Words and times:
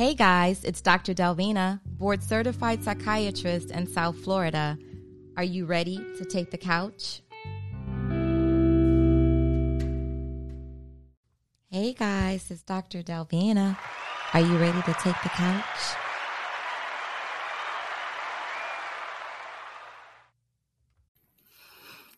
Hey 0.00 0.14
guys, 0.14 0.64
it's 0.64 0.80
Dr. 0.80 1.12
Delvina, 1.12 1.78
board 1.84 2.22
certified 2.22 2.82
psychiatrist 2.82 3.70
in 3.70 3.86
South 3.86 4.16
Florida. 4.16 4.78
Are 5.36 5.44
you 5.44 5.66
ready 5.66 5.98
to 6.16 6.24
take 6.24 6.50
the 6.50 6.56
couch? 6.56 7.20
Hey 11.70 11.92
guys, 11.92 12.50
it's 12.50 12.62
Dr. 12.62 13.02
Delvina. 13.02 13.76
Are 14.32 14.40
you 14.40 14.56
ready 14.56 14.80
to 14.80 14.94
take 14.94 15.20
the 15.22 15.28
couch? 15.28 15.64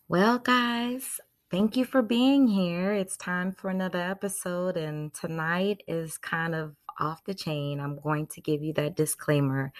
Well, 0.06 0.38
guys, 0.38 1.18
thank 1.50 1.76
you 1.76 1.84
for 1.84 2.00
being 2.00 2.46
here. 2.46 2.92
It's 2.92 3.16
time 3.16 3.50
for 3.50 3.70
another 3.70 4.00
episode, 4.00 4.76
and 4.76 5.12
tonight 5.12 5.82
is 5.88 6.16
kind 6.16 6.54
of 6.54 6.76
off 6.98 7.24
the 7.24 7.34
chain. 7.34 7.80
I'm 7.80 7.98
going 8.00 8.26
to 8.28 8.40
give 8.40 8.62
you 8.62 8.72
that 8.74 8.96
disclaimer 8.96 9.72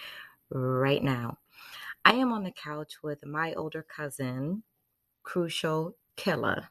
right 0.49 1.03
now. 1.03 1.37
I 2.05 2.13
am 2.15 2.33
on 2.33 2.43
the 2.43 2.51
couch 2.51 2.95
with 3.01 3.25
my 3.25 3.53
older 3.53 3.83
cousin, 3.83 4.63
Krucial 5.23 5.95
Killa. 6.17 6.69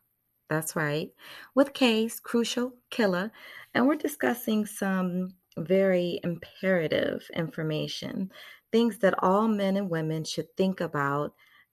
That's 0.51 0.77
right, 0.77 1.11
with 1.55 1.73
Case, 1.73 2.21
Krucial 2.21 2.73
Killa, 2.91 3.33
and 3.73 3.87
we're 3.87 3.97
discussing 3.97 4.67
some 4.67 5.31
very 5.57 6.21
imperative 6.25 7.27
information, 7.35 8.31
things 8.71 8.99
that 8.99 9.15
all 9.23 9.49
men 9.49 9.79
and 9.79 9.89
women 9.89 10.25
should 10.25 10.55
think 10.57 10.83
about 10.83 11.33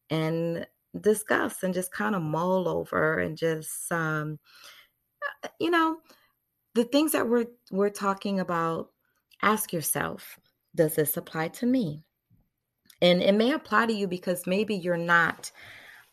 and 0.10 0.66
discuss 1.02 1.64
and 1.64 1.74
just 1.74 1.92
kind 1.92 2.16
of 2.16 2.22
mull 2.22 2.68
over 2.68 3.20
and 3.20 3.38
just 3.38 3.92
um, 3.92 4.40
you 5.60 5.70
know 5.70 5.98
the 6.76 6.84
things 6.86 7.12
that 7.12 7.28
we're 7.28 7.48
we're 7.72 7.90
talking 7.90 8.40
about 8.40 8.90
ask 9.42 9.74
yourself 9.74 10.40
does 10.76 10.96
this 10.96 11.18
apply 11.18 11.48
to 11.48 11.66
me? 11.66 12.04
And 13.02 13.22
it 13.22 13.34
may 13.34 13.54
apply 13.54 13.88
to 13.88 13.94
you 13.94 14.08
because 14.08 14.46
maybe 14.46 14.76
you're 14.76 14.98
not 14.98 15.52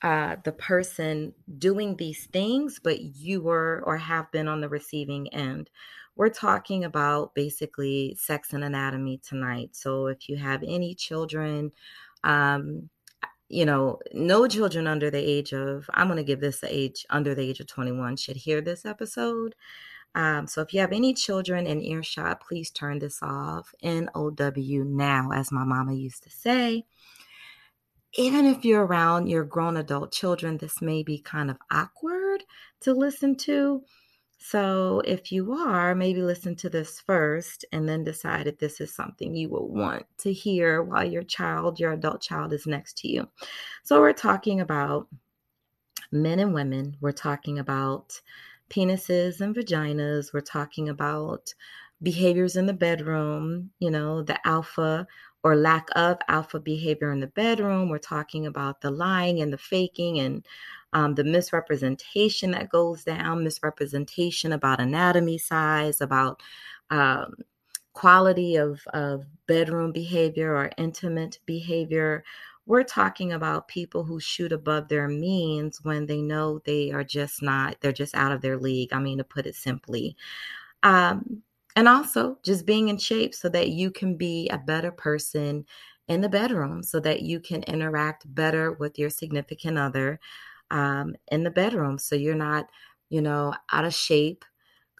uh, 0.02 0.36
the 0.44 0.52
person 0.52 1.34
doing 1.58 1.96
these 1.96 2.26
things 2.26 2.78
but 2.82 3.00
you 3.00 3.40
were 3.42 3.82
or 3.86 3.96
have 3.96 4.30
been 4.32 4.48
on 4.48 4.60
the 4.60 4.68
receiving 4.68 5.32
end. 5.32 5.70
We're 6.16 6.30
talking 6.30 6.84
about 6.84 7.34
basically 7.34 8.16
sex 8.18 8.52
and 8.54 8.64
anatomy 8.64 9.20
tonight. 9.26 9.70
So 9.72 10.06
if 10.06 10.28
you 10.28 10.36
have 10.36 10.62
any 10.62 10.94
children 10.94 11.72
um, 12.24 12.88
you 13.48 13.64
know, 13.64 14.00
no 14.12 14.48
children 14.48 14.86
under 14.86 15.10
the 15.10 15.18
age 15.18 15.52
of, 15.52 15.88
I'm 15.94 16.08
going 16.08 16.16
to 16.16 16.24
give 16.24 16.40
this 16.40 16.60
the 16.60 16.74
age 16.74 17.06
under 17.10 17.34
the 17.34 17.42
age 17.42 17.60
of 17.60 17.66
21 17.66 18.16
should 18.16 18.36
hear 18.36 18.60
this 18.60 18.84
episode. 18.84 19.54
Um, 20.16 20.46
so 20.46 20.62
if 20.62 20.72
you 20.72 20.80
have 20.80 20.92
any 20.92 21.12
children 21.12 21.66
in 21.66 21.82
earshot, 21.82 22.40
please 22.40 22.70
turn 22.70 22.98
this 22.98 23.22
off. 23.22 23.74
NOW 23.82 24.82
now, 24.82 25.30
as 25.32 25.52
my 25.52 25.62
mama 25.62 25.92
used 25.92 26.22
to 26.22 26.30
say. 26.30 26.86
Even 28.14 28.46
if 28.46 28.64
you're 28.64 28.86
around 28.86 29.26
your 29.26 29.44
grown 29.44 29.76
adult 29.76 30.10
children, 30.12 30.56
this 30.56 30.80
may 30.80 31.02
be 31.02 31.18
kind 31.18 31.50
of 31.50 31.58
awkward 31.70 32.42
to 32.80 32.94
listen 32.94 33.36
to. 33.36 33.82
So, 34.38 35.02
if 35.04 35.30
you 35.32 35.52
are, 35.52 35.94
maybe 35.94 36.22
listen 36.22 36.56
to 36.56 36.70
this 36.70 36.98
first 37.00 37.66
and 37.72 37.86
then 37.86 38.02
decide 38.02 38.46
if 38.46 38.58
this 38.58 38.80
is 38.80 38.94
something 38.94 39.34
you 39.34 39.50
will 39.50 39.68
want 39.68 40.06
to 40.18 40.32
hear 40.32 40.82
while 40.82 41.04
your 41.04 41.24
child, 41.24 41.78
your 41.78 41.92
adult 41.92 42.22
child, 42.22 42.54
is 42.54 42.66
next 42.66 42.96
to 42.98 43.08
you. 43.08 43.28
So, 43.82 44.00
we're 44.00 44.12
talking 44.14 44.60
about 44.60 45.08
men 46.10 46.38
and 46.38 46.54
women, 46.54 46.96
we're 47.02 47.12
talking 47.12 47.58
about 47.58 48.18
penises 48.70 49.40
and 49.40 49.54
vaginas, 49.54 50.32
we're 50.32 50.40
talking 50.40 50.88
about 50.88 51.54
behaviors 52.02 52.56
in 52.56 52.66
the 52.66 52.72
bedroom, 52.72 53.70
you 53.78 53.90
know, 53.90 54.22
the 54.22 54.38
alpha 54.46 55.06
or 55.42 55.56
lack 55.56 55.88
of 55.94 56.18
alpha 56.28 56.58
behavior 56.58 57.12
in 57.12 57.20
the 57.20 57.26
bedroom. 57.28 57.88
We're 57.88 57.98
talking 57.98 58.46
about 58.46 58.80
the 58.80 58.90
lying 58.90 59.40
and 59.40 59.52
the 59.52 59.58
faking 59.58 60.18
and 60.18 60.44
um, 60.92 61.14
the 61.14 61.24
misrepresentation 61.24 62.50
that 62.52 62.68
goes 62.68 63.04
down, 63.04 63.44
misrepresentation 63.44 64.52
about 64.52 64.80
anatomy 64.80 65.38
size, 65.38 66.00
about 66.00 66.42
um, 66.90 67.34
quality 67.92 68.56
of, 68.56 68.80
of 68.92 69.24
bedroom 69.46 69.92
behavior 69.92 70.54
or 70.54 70.70
intimate 70.78 71.38
behavior. 71.46 72.24
We're 72.66 72.82
talking 72.82 73.32
about 73.32 73.68
people 73.68 74.04
who 74.04 74.18
shoot 74.20 74.52
above 74.52 74.88
their 74.88 75.08
means 75.08 75.80
when 75.82 76.06
they 76.06 76.20
know 76.20 76.60
they 76.64 76.90
are 76.90 77.04
just 77.04 77.42
not, 77.42 77.76
they're 77.80 77.92
just 77.92 78.14
out 78.14 78.32
of 78.32 78.40
their 78.40 78.58
league. 78.58 78.92
I 78.92 78.98
mean, 78.98 79.18
to 79.18 79.24
put 79.24 79.46
it 79.46 79.54
simply. 79.54 80.16
Um, 80.82 81.42
and 81.76 81.88
also 81.88 82.38
just 82.42 82.66
being 82.66 82.88
in 82.88 82.98
shape 82.98 83.34
so 83.34 83.48
that 83.50 83.68
you 83.68 83.90
can 83.90 84.16
be 84.16 84.48
a 84.48 84.58
better 84.58 84.90
person 84.90 85.64
in 86.08 86.20
the 86.20 86.28
bedroom 86.28 86.82
so 86.82 87.00
that 87.00 87.22
you 87.22 87.40
can 87.40 87.62
interact 87.64 88.32
better 88.34 88.72
with 88.72 88.98
your 88.98 89.10
significant 89.10 89.78
other 89.78 90.20
um, 90.70 91.14
in 91.28 91.42
the 91.44 91.50
bedroom. 91.50 91.98
So 91.98 92.16
you're 92.16 92.34
not, 92.34 92.66
you 93.08 93.20
know, 93.20 93.54
out 93.72 93.84
of 93.84 93.94
shape. 93.94 94.44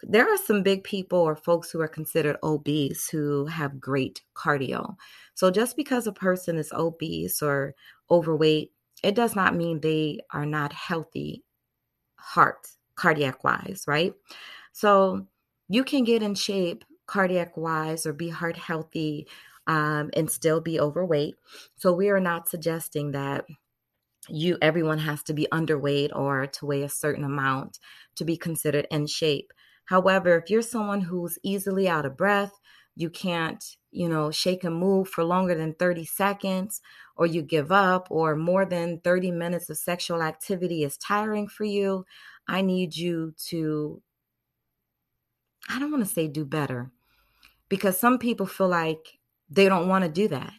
There 0.03 0.31
are 0.31 0.37
some 0.37 0.63
big 0.63 0.83
people 0.83 1.19
or 1.19 1.35
folks 1.35 1.71
who 1.71 1.81
are 1.81 1.87
considered 1.87 2.37
obese 2.43 3.09
who 3.09 3.45
have 3.47 3.79
great 3.79 4.21
cardio. 4.35 4.95
So 5.33 5.49
just 5.49 5.75
because 5.75 6.05
a 6.07 6.11
person 6.11 6.57
is 6.57 6.71
obese 6.71 7.41
or 7.41 7.73
overweight, 8.11 8.71
it 9.03 9.15
does 9.15 9.35
not 9.35 9.55
mean 9.55 9.79
they 9.79 10.19
are 10.31 10.45
not 10.45 10.73
healthy 10.73 11.43
heart, 12.17 12.67
cardiac 12.95 13.43
wise, 13.43 13.83
right? 13.87 14.13
So 14.73 15.27
you 15.69 15.83
can 15.83 16.03
get 16.03 16.23
in 16.23 16.35
shape 16.35 16.83
cardiac 17.07 17.57
wise 17.57 18.05
or 18.05 18.13
be 18.13 18.29
heart 18.29 18.57
healthy 18.57 19.27
um, 19.67 20.09
and 20.13 20.29
still 20.29 20.61
be 20.61 20.79
overweight. 20.79 21.35
So 21.75 21.93
we 21.93 22.09
are 22.09 22.19
not 22.19 22.49
suggesting 22.49 23.11
that 23.11 23.45
you 24.29 24.57
everyone 24.61 24.99
has 24.99 25.23
to 25.23 25.33
be 25.33 25.47
underweight 25.51 26.15
or 26.15 26.47
to 26.47 26.65
weigh 26.65 26.83
a 26.83 26.89
certain 26.89 27.23
amount 27.23 27.79
to 28.15 28.25
be 28.25 28.37
considered 28.37 28.87
in 28.91 29.07
shape. 29.07 29.53
However, 29.87 30.37
if 30.37 30.49
you're 30.49 30.61
someone 30.61 31.01
who's 31.01 31.39
easily 31.43 31.89
out 31.89 32.05
of 32.05 32.15
breath, 32.15 32.53
you 32.95 33.09
can't, 33.09 33.63
you 33.91 34.09
know, 34.09 34.31
shake 34.31 34.63
and 34.63 34.75
move 34.75 35.07
for 35.07 35.23
longer 35.23 35.55
than 35.55 35.73
30 35.75 36.05
seconds, 36.05 36.81
or 37.15 37.25
you 37.25 37.41
give 37.41 37.71
up, 37.71 38.07
or 38.09 38.35
more 38.35 38.65
than 38.65 38.99
30 39.01 39.31
minutes 39.31 39.69
of 39.69 39.77
sexual 39.77 40.21
activity 40.21 40.83
is 40.83 40.97
tiring 40.97 41.47
for 41.47 41.63
you, 41.63 42.05
I 42.47 42.61
need 42.61 42.95
you 42.95 43.33
to, 43.49 44.01
I 45.69 45.79
don't 45.79 45.91
want 45.91 46.05
to 46.05 46.13
say 46.13 46.27
do 46.27 46.45
better, 46.45 46.91
because 47.69 47.99
some 47.99 48.17
people 48.17 48.45
feel 48.45 48.69
like 48.69 49.19
they 49.49 49.69
don't 49.69 49.87
want 49.87 50.03
to 50.03 50.09
do 50.09 50.27
that. 50.29 50.53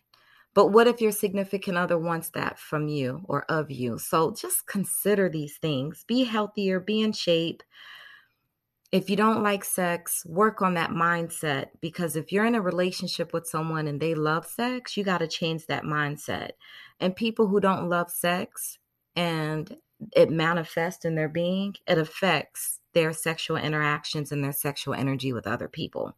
But 0.55 0.69
what 0.69 0.87
if 0.89 1.00
your 1.00 1.12
significant 1.12 1.77
other 1.77 1.99
wants 1.99 2.31
that 2.31 2.59
from 2.59 2.89
you 2.89 3.22
or 3.25 3.45
of 3.50 3.71
you? 3.71 3.99
So 3.99 4.33
just 4.33 4.66
consider 4.66 5.28
these 5.28 5.59
things. 5.59 6.05
Be 6.09 6.25
healthier, 6.25 6.81
be 6.81 7.03
in 7.03 7.12
shape. 7.12 7.62
If 8.91 9.10
you 9.10 9.16
don't 9.16 9.43
like 9.43 9.65
sex, 9.65 10.25
work 10.25 10.62
on 10.62 10.75
that 10.75 10.91
mindset 10.91 11.69
because 11.81 12.16
if 12.16 12.32
you're 12.32 12.47
in 12.47 12.54
a 12.54 12.62
relationship 12.62 13.34
with 13.34 13.47
someone 13.47 13.87
and 13.87 14.00
they 14.00 14.15
love 14.15 14.47
sex, 14.47 14.97
you 14.97 15.04
got 15.04 15.19
to 15.19 15.28
change 15.28 15.66
that 15.66 15.82
mindset. 15.82 16.53
And 16.98 17.15
people 17.15 17.48
who 17.48 17.60
don't 17.60 17.91
love 17.91 18.10
sex 18.10 18.78
and 19.15 19.77
it 20.16 20.31
manifests 20.31 21.04
in 21.04 21.16
their 21.16 21.28
being, 21.28 21.75
it 21.87 21.98
affects 21.98 22.81
their 22.94 23.12
sexual 23.12 23.56
interactions 23.56 24.32
and 24.32 24.43
their 24.43 24.53
sexual 24.53 24.94
energy 24.94 25.32
with 25.32 25.47
other 25.47 25.69
people. 25.69 26.16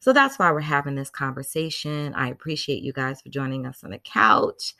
So 0.00 0.12
that's 0.12 0.38
why 0.38 0.50
we're 0.50 0.60
having 0.60 0.94
this 0.94 1.10
conversation. 1.10 2.14
I 2.14 2.28
appreciate 2.28 2.82
you 2.82 2.92
guys 2.92 3.22
for 3.22 3.28
joining 3.28 3.64
us 3.64 3.84
on 3.84 3.90
the 3.90 3.98
couch. 3.98 4.74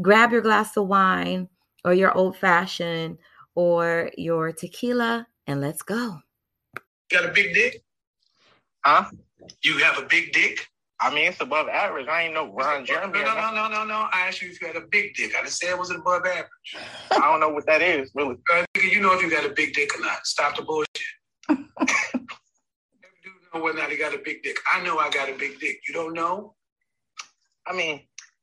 Grab 0.00 0.32
your 0.32 0.40
glass 0.40 0.76
of 0.76 0.88
wine 0.88 1.48
or 1.84 1.92
your 1.92 2.16
old 2.16 2.36
fashioned 2.36 3.18
or 3.54 4.10
your 4.16 4.52
tequila 4.52 5.26
and 5.46 5.60
let's 5.60 5.82
go. 5.82 6.20
You 7.10 7.18
got 7.18 7.28
a 7.28 7.32
big 7.32 7.54
dick? 7.54 7.82
Huh? 8.84 9.04
You 9.62 9.78
have 9.78 9.98
a 9.98 10.06
big 10.06 10.32
dick? 10.32 10.66
I 10.98 11.14
mean, 11.14 11.28
it's 11.28 11.40
above 11.40 11.68
average. 11.68 12.08
I 12.08 12.22
ain't 12.22 12.34
no 12.34 12.52
Ron 12.52 12.86
Jeremy. 12.86 13.12
No, 13.12 13.34
no, 13.34 13.34
no, 13.34 13.52
no, 13.52 13.68
no, 13.68 13.84
no. 13.84 14.08
I 14.12 14.28
asked 14.28 14.40
you 14.40 14.48
if 14.48 14.60
you 14.60 14.66
had 14.66 14.76
a 14.76 14.86
big 14.90 15.14
dick. 15.14 15.34
I 15.36 15.42
didn't 15.42 15.52
say 15.52 15.68
it 15.68 15.78
was 15.78 15.90
above 15.90 16.24
average. 16.24 16.48
I 17.10 17.18
don't 17.18 17.40
know 17.40 17.50
what 17.50 17.66
that 17.66 17.82
is, 17.82 18.10
really. 18.14 18.36
Uh, 18.52 18.64
you 18.82 19.00
know 19.00 19.12
if 19.12 19.20
you 19.20 19.30
got 19.30 19.44
a 19.44 19.50
big 19.50 19.74
dick 19.74 19.96
or 19.96 20.00
not. 20.00 20.26
Stop 20.26 20.56
the 20.56 20.62
bullshit. 20.62 20.86
Every 21.50 21.66
dude 23.22 23.32
know 23.54 23.62
whether 23.62 23.78
or 23.78 23.82
not 23.82 23.90
he 23.90 23.98
got 23.98 24.14
a 24.14 24.18
big 24.18 24.42
dick. 24.42 24.56
I 24.72 24.82
know 24.82 24.98
I 24.98 25.10
got 25.10 25.28
a 25.28 25.34
big 25.34 25.60
dick. 25.60 25.80
You 25.86 25.94
don't 25.94 26.14
know? 26.14 26.54
I 27.66 27.74
mean, 27.74 28.00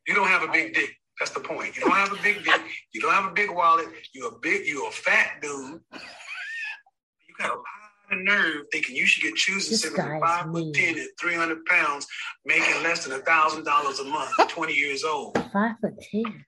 you 0.07 0.13
don't 0.13 0.27
have 0.27 0.44
a 0.44 0.51
big 0.51 0.75
dick. 0.75 0.92
That's 1.19 1.31
the 1.31 1.39
point. 1.39 1.75
You 1.75 1.81
don't 1.81 1.92
have 1.92 2.12
a 2.12 2.21
big 2.21 2.44
dick. 2.44 2.62
You 2.94 3.01
don't 3.01 3.13
have 3.13 3.31
a 3.31 3.33
big 3.33 3.50
wallet. 3.50 3.88
You're 4.13 4.30
a 4.30 4.39
big. 4.42 4.68
You're 4.68 4.88
a 4.88 4.92
fat 4.92 5.42
dude. 5.42 5.80
You 5.92 7.36
got 7.39 7.50
a 7.50 7.56
lot 7.56 7.82
nerve 8.15 8.65
thinking 8.71 8.95
you 8.95 9.06
should 9.06 9.24
get 9.24 9.36
choosing 9.36 9.77
seven 9.77 10.19
five 10.19 10.45
foot 10.51 10.74
ten 10.74 10.98
at 10.98 11.07
three 11.19 11.36
hundred 11.36 11.65
pounds, 11.65 12.07
making 12.45 12.81
less 12.83 13.06
than 13.06 13.19
a 13.19 13.24
thousand 13.24 13.63
dollars 13.65 14.00
a 14.00 14.04
month, 14.06 14.31
twenty 14.50 14.74
years 14.74 15.04
old. 15.04 15.38
Five 15.51 15.75
foot 15.81 15.94
ten. 16.12 16.45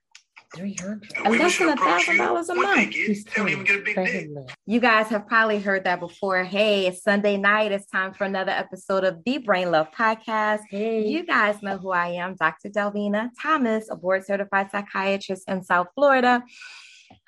Three 0.56 0.76
hundred. 0.80 1.04
And 1.18 1.26
women 1.26 1.40
Less 1.40 1.58
than 1.58 1.70
approach 1.70 2.08
you 2.08 2.14
$1,000 2.14 2.50
a 2.50 2.56
month. 2.56 2.92
get. 2.94 3.08
They 3.08 3.32
don't 3.36 3.50
even 3.50 3.66
get 3.66 3.76
a 3.76 3.84
big 3.84 3.96
dick. 3.96 4.30
You 4.66 4.80
guys 4.80 5.08
have 5.08 5.28
probably 5.28 5.60
heard 5.60 5.84
that 5.84 6.00
before. 6.00 6.46
Hey, 6.46 6.86
it's 6.88 7.04
Sunday 7.04 7.36
night. 7.36 7.74
It's 7.74 7.88
time 7.88 8.14
for 8.14 8.24
another 8.24 8.52
episode 8.52 9.04
of 9.04 9.22
the 9.26 9.40
Brain 9.40 9.72
Love 9.72 9.88
Podcast. 9.92 10.62
Hey, 10.70 11.06
You 11.08 11.26
guys 11.26 11.62
know 11.62 11.78
who 11.78 11.92
I 11.92 12.10
am, 12.10 12.36
Dr. 12.36 12.70
Delvina 12.70 13.32
Thomas, 13.42 13.90
a 13.90 13.98
board 13.98 14.26
certified 14.26 14.72
psychiatrist 14.72 15.44
in 15.50 15.62
South 15.62 15.88
Florida. 15.94 16.42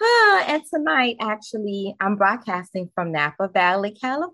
Ah, 0.02 0.46
and 0.48 0.64
tonight, 0.72 1.18
actually, 1.20 1.96
I'm 2.00 2.16
broadcasting 2.16 2.90
from 2.94 3.12
Napa 3.12 3.50
Valley, 3.50 3.92
California. 3.92 4.34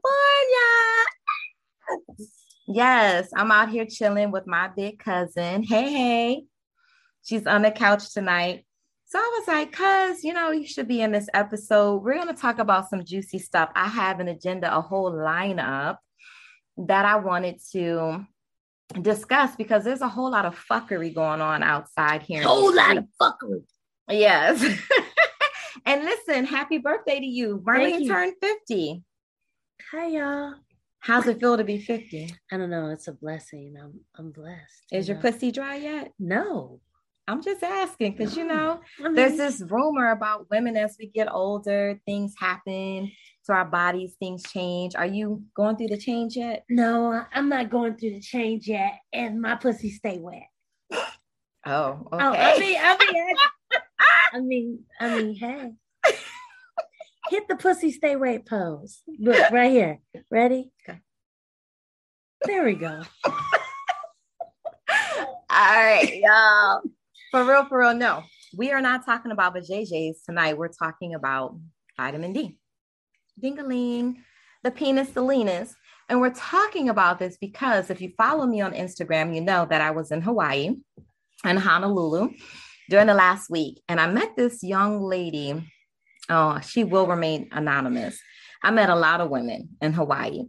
Yes, 2.68 3.30
I'm 3.36 3.52
out 3.52 3.70
here 3.70 3.86
chilling 3.86 4.32
with 4.32 4.48
my 4.48 4.70
big 4.76 5.00
cousin. 5.00 5.64
Hey, 5.64 5.92
hey. 5.92 6.44
She's 7.24 7.46
on 7.46 7.62
the 7.62 7.72
couch 7.72 8.14
tonight. 8.14 8.66
So 9.06 9.20
I 9.20 9.40
was 9.40 9.48
like, 9.48 9.72
cuz, 9.72 10.24
you 10.24 10.34
know, 10.34 10.52
you 10.52 10.66
should 10.66 10.88
be 10.88 11.02
in 11.02 11.12
this 11.12 11.30
episode. 11.34 12.04
We're 12.04 12.16
going 12.16 12.34
to 12.34 12.42
talk 12.42 12.60
about 12.60 12.90
some 12.90 13.06
juicy 13.06 13.40
stuff. 13.40 13.70
I 13.76 13.88
have 13.88 14.20
an 14.20 14.28
agenda, 14.28 14.76
a 14.76 14.82
whole 14.82 15.12
lineup 15.12 15.98
that 16.78 17.06
I 17.06 17.18
wanted 17.18 17.60
to 17.74 18.26
discuss 19.02 19.56
because 19.56 19.84
there's 19.84 20.02
a 20.02 20.08
whole 20.08 20.32
lot 20.32 20.46
of 20.46 20.58
fuckery 20.68 21.14
going 21.14 21.42
on 21.42 21.64
outside 21.64 22.24
here. 22.24 22.44
whole 22.44 22.76
lot 22.76 22.98
of 22.98 23.06
fuckery. 23.22 23.64
Yes. 24.10 24.62
and 25.85 26.03
listen, 26.03 26.45
happy 26.45 26.77
birthday 26.77 27.19
to 27.19 27.25
you. 27.25 27.63
Marlene 27.65 28.01
you. 28.01 28.09
turned 28.09 28.33
50. 28.41 29.03
Hi 29.91 30.07
y'all. 30.07 30.56
How's 31.00 31.27
it 31.27 31.39
feel 31.39 31.57
to 31.57 31.63
be 31.63 31.80
50? 31.80 32.33
I 32.51 32.57
don't 32.57 32.69
know. 32.69 32.89
It's 32.89 33.07
a 33.07 33.13
blessing. 33.13 33.75
I'm 33.81 34.00
I'm 34.18 34.31
blessed. 34.31 34.85
Is 34.91 35.07
you 35.07 35.13
your 35.13 35.24
know? 35.24 35.31
pussy 35.31 35.51
dry 35.51 35.75
yet? 35.75 36.12
No. 36.19 36.80
I'm 37.27 37.41
just 37.41 37.63
asking 37.63 38.15
because 38.18 38.35
you 38.35 38.45
know, 38.45 38.81
I 39.00 39.03
mean, 39.03 39.15
there's 39.15 39.38
this 39.38 39.62
rumor 39.71 40.12
about 40.12 40.50
women 40.50 40.75
as 40.75 40.97
we 41.00 41.07
get 41.07 41.31
older, 41.31 42.00
things 42.06 42.33
happen 42.38 43.09
to 43.45 43.53
our 43.53 43.65
bodies, 43.65 44.15
things 44.19 44.44
change. 44.44 44.95
Are 44.95 45.06
you 45.06 45.41
going 45.56 45.77
through 45.77 45.88
the 45.88 45.97
change 45.97 46.35
yet? 46.35 46.65
No, 46.69 47.24
I'm 47.33 47.47
not 47.47 47.69
going 47.69 47.95
through 47.95 48.12
the 48.12 48.19
change 48.19 48.68
yet, 48.68 49.00
and 49.13 49.41
my 49.41 49.56
pussy 49.56 49.89
stay 49.91 50.19
wet. 50.19 50.47
Oh, 51.65 52.07
okay. 52.12 52.25
Oh, 52.25 52.33
I 52.33 52.59
mean, 52.59 52.77
I 52.77 52.97
mean, 52.97 53.35
I, 53.38 53.47
I 54.33 54.39
mean, 54.39 54.80
I 55.00 55.15
mean, 55.15 55.35
hey, 55.35 55.74
hit 57.30 57.47
the 57.47 57.56
pussy 57.56 57.91
stay 57.91 58.15
wet 58.15 58.47
pose. 58.47 59.03
Look 59.19 59.51
right 59.51 59.69
here. 59.69 60.00
Ready? 60.31 60.71
Okay. 60.89 61.00
There 62.45 62.65
we 62.65 62.74
go. 62.74 63.03
All 63.25 63.35
right, 65.50 66.19
y'all. 66.19 66.81
For 67.30 67.45
real, 67.45 67.65
for 67.65 67.80
real, 67.80 67.94
no. 67.94 68.24
We 68.57 68.71
are 68.71 68.81
not 68.81 69.06
talking 69.06 69.31
about 69.31 69.56
vajayjays 69.56 70.25
tonight. 70.25 70.57
We're 70.57 70.69
talking 70.69 71.13
about 71.13 71.59
vitamin 71.95 72.33
D. 72.33 72.57
Dingaling, 73.41 74.15
the 74.63 74.71
penis 74.71 75.13
salinas. 75.13 75.75
And 76.09 76.19
we're 76.19 76.33
talking 76.33 76.89
about 76.89 77.19
this 77.19 77.38
because 77.38 77.91
if 77.91 78.01
you 78.01 78.13
follow 78.18 78.47
me 78.47 78.62
on 78.62 78.74
Instagram, 78.74 79.35
you 79.35 79.41
know 79.41 79.68
that 79.69 79.81
I 79.81 79.91
was 79.91 80.12
in 80.12 80.21
Hawaii 80.21 80.75
and 81.44 81.59
Honolulu 81.59 82.31
during 82.89 83.07
the 83.07 83.13
last 83.13 83.50
week. 83.50 83.81
And 83.88 84.00
I 84.00 84.07
met 84.07 84.35
this 84.35 84.63
young 84.63 85.01
lady. 85.01 85.63
Oh, 86.30 86.59
she 86.62 86.83
will 86.83 87.07
remain 87.07 87.50
anonymous. 87.51 88.19
I 88.63 88.71
met 88.71 88.89
a 88.89 88.95
lot 88.95 89.21
of 89.21 89.30
women 89.30 89.69
in 89.81 89.94
Hawaii. 89.94 90.44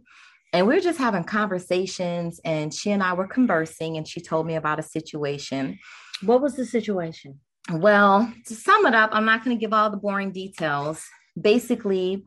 And 0.53 0.67
we 0.67 0.75
were 0.75 0.81
just 0.81 0.99
having 0.99 1.25
conversations, 1.25 2.39
and 2.45 2.73
she 2.73 2.91
and 2.91 3.03
I 3.03 3.11
were 3.11 3.27
conversing, 3.27 3.97
and 3.97 4.07
she 4.07 4.21
told 4.21 4.47
me 4.47 4.55
about 4.55 4.79
a 4.79 4.83
situation. 4.83 5.77
What 6.21 6.41
was 6.41 6.55
the 6.55 6.65
situation? 6.65 7.41
Well, 7.69 8.31
to 8.45 8.55
sum 8.55 8.85
it 8.85 8.95
up, 8.95 9.09
I'm 9.11 9.25
not 9.25 9.43
going 9.43 9.57
to 9.57 9.59
give 9.59 9.73
all 9.73 9.89
the 9.89 9.97
boring 9.97 10.31
details. 10.31 11.03
Basically, 11.39 12.23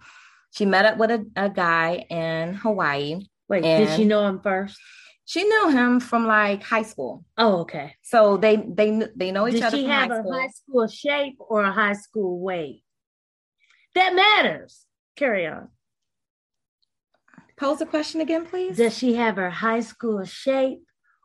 she 0.51 0.67
met 0.67 0.85
up 0.85 0.99
with 0.99 1.11
a, 1.11 1.25
a 1.37 1.49
guy 1.49 2.05
in 2.11 2.53
Hawaii. 2.55 3.27
Wait, 3.49 3.63
did 3.63 3.97
she 3.97 4.05
know 4.05 4.27
him 4.27 4.41
first? 4.43 4.79
She 5.29 5.45
knew 5.45 5.69
him 5.69 6.01
from 6.01 6.27
like 6.27 6.63
high 6.63 6.85
school, 6.85 7.23
Oh, 7.37 7.59
okay. 7.59 7.95
so 8.01 8.39
they 8.39 8.57
they 8.57 9.03
they 9.15 9.31
know 9.31 9.47
each 9.47 9.57
Did 9.57 9.65
other 9.65 9.77
she 9.77 9.83
from 9.83 9.93
have 9.93 10.09
high 10.09 10.17
a 10.21 10.23
high 10.33 10.49
school 10.49 10.87
shape 10.89 11.37
or 11.39 11.61
a 11.61 11.71
high 11.71 11.93
school 11.93 12.41
weight? 12.41 12.83
That 13.95 14.15
matters. 14.15 14.87
Carry 15.17 15.47
on. 15.47 15.69
Pose 17.59 17.83
a 17.83 17.87
question 17.87 18.23
again, 18.23 18.47
please. 18.47 18.79
Does 18.79 18.97
she 18.97 19.17
have 19.17 19.37
her 19.37 19.51
high 19.51 19.81
school 19.81 20.25
shape 20.25 20.83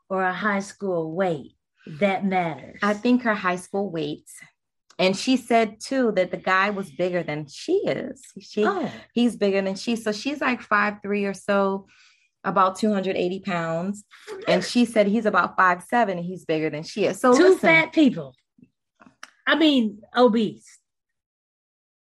or 0.09 0.21
a 0.21 0.33
high 0.33 0.59
school 0.59 1.15
weight? 1.15 1.55
That 1.87 2.25
matters. 2.25 2.79
I 2.83 2.95
think 2.95 3.21
her 3.21 3.35
high 3.35 3.55
school 3.55 3.89
weight, 3.89 4.27
and 4.99 5.15
she 5.15 5.37
said 5.37 5.79
too 5.79 6.11
that 6.17 6.29
the 6.31 6.37
guy 6.37 6.71
was 6.71 6.91
bigger 6.91 7.23
than 7.23 7.47
she 7.47 7.75
is. 7.87 8.21
She 8.41 8.65
Oh, 8.65 8.91
he's 9.13 9.37
bigger 9.37 9.61
than 9.61 9.75
she. 9.75 9.95
So 9.95 10.11
she's 10.11 10.41
like 10.41 10.61
five 10.61 10.95
three 11.01 11.23
or 11.23 11.33
so, 11.33 11.87
about 12.43 12.77
280 12.77 13.39
pounds. 13.39 14.03
And 14.47 14.63
she 14.63 14.85
said 14.85 15.07
he's 15.07 15.25
about 15.25 15.55
five 15.55 15.83
seven 15.83 16.17
and 16.17 16.25
he's 16.25 16.45
bigger 16.45 16.69
than 16.69 16.83
she 16.83 17.05
is. 17.05 17.19
So 17.19 17.35
two 17.35 17.43
listen, 17.43 17.59
fat 17.59 17.93
people. 17.93 18.35
I 19.45 19.55
mean, 19.55 20.01
obese. 20.15 20.79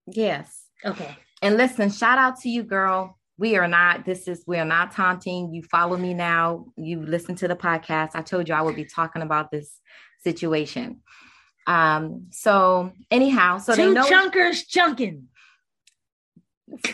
yes. 0.07 0.65
Okay. 0.85 1.17
And 1.43 1.57
listen, 1.57 1.91
shout 1.91 2.19
out 2.19 2.41
to 2.41 2.51
you, 2.51 2.63
girl. 2.63 3.19
We 3.39 3.57
are 3.57 3.69
not, 3.69 4.05
this 4.05 4.29
is, 4.29 4.45
we 4.47 4.59
are 4.59 4.65
not 4.67 4.93
taunting. 4.93 5.55
You 5.55 5.63
follow 5.63 5.97
me 5.97 6.13
now. 6.13 6.67
You 6.77 7.03
listen 7.03 7.35
to 7.37 7.49
the 7.49 7.57
podcast. 7.57 8.11
I 8.15 8.21
told 8.21 8.49
you 8.49 8.55
I 8.55 8.61
would 8.61 8.77
be 8.77 8.85
talking 8.85 9.23
about 9.23 9.51
this 9.51 9.79
situation. 10.23 11.01
Um, 11.67 12.27
so 12.31 12.93
anyhow, 13.11 13.59
so 13.59 13.75
they 13.75 13.85
two 13.85 13.95
know 13.95 14.05
chunkers 14.05 14.67
chunking. 14.69 15.29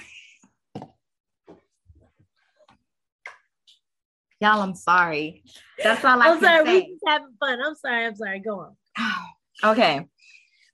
y'all, 4.40 4.62
I'm 4.62 4.74
sorry. 4.74 5.42
That's 5.82 6.04
all 6.04 6.20
I 6.20 6.28
I'm 6.30 6.40
can 6.40 6.64
sorry, 6.64 6.64
we 6.64 6.80
just 6.92 7.02
having 7.06 7.34
fun. 7.40 7.58
I'm 7.64 7.74
sorry. 7.74 8.06
I'm 8.06 8.14
sorry. 8.16 8.40
Go 8.40 8.60
on. 8.60 8.76
okay. 9.72 10.06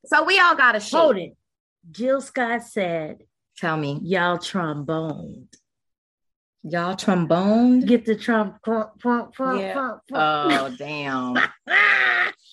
So 0.06 0.24
we 0.24 0.38
all 0.38 0.54
got 0.56 0.76
a 0.76 0.80
shit. 0.80 0.98
Hold 0.98 1.16
it. 1.16 1.36
Jill 1.90 2.20
Scott 2.20 2.62
said, 2.64 3.18
Tell 3.58 3.76
me. 3.76 4.00
"Y'all 4.02 4.38
trombone. 4.38 5.48
Y'all 6.64 6.96
trombone? 6.96 7.80
Get 7.80 8.04
the 8.04 8.14
trump. 8.16 8.60
Crump, 8.62 9.00
crump, 9.00 9.34
crump, 9.34 9.60
Yeah. 9.60 9.96
Oh, 10.12 10.74
damn. 10.78 11.36
All 11.36 11.42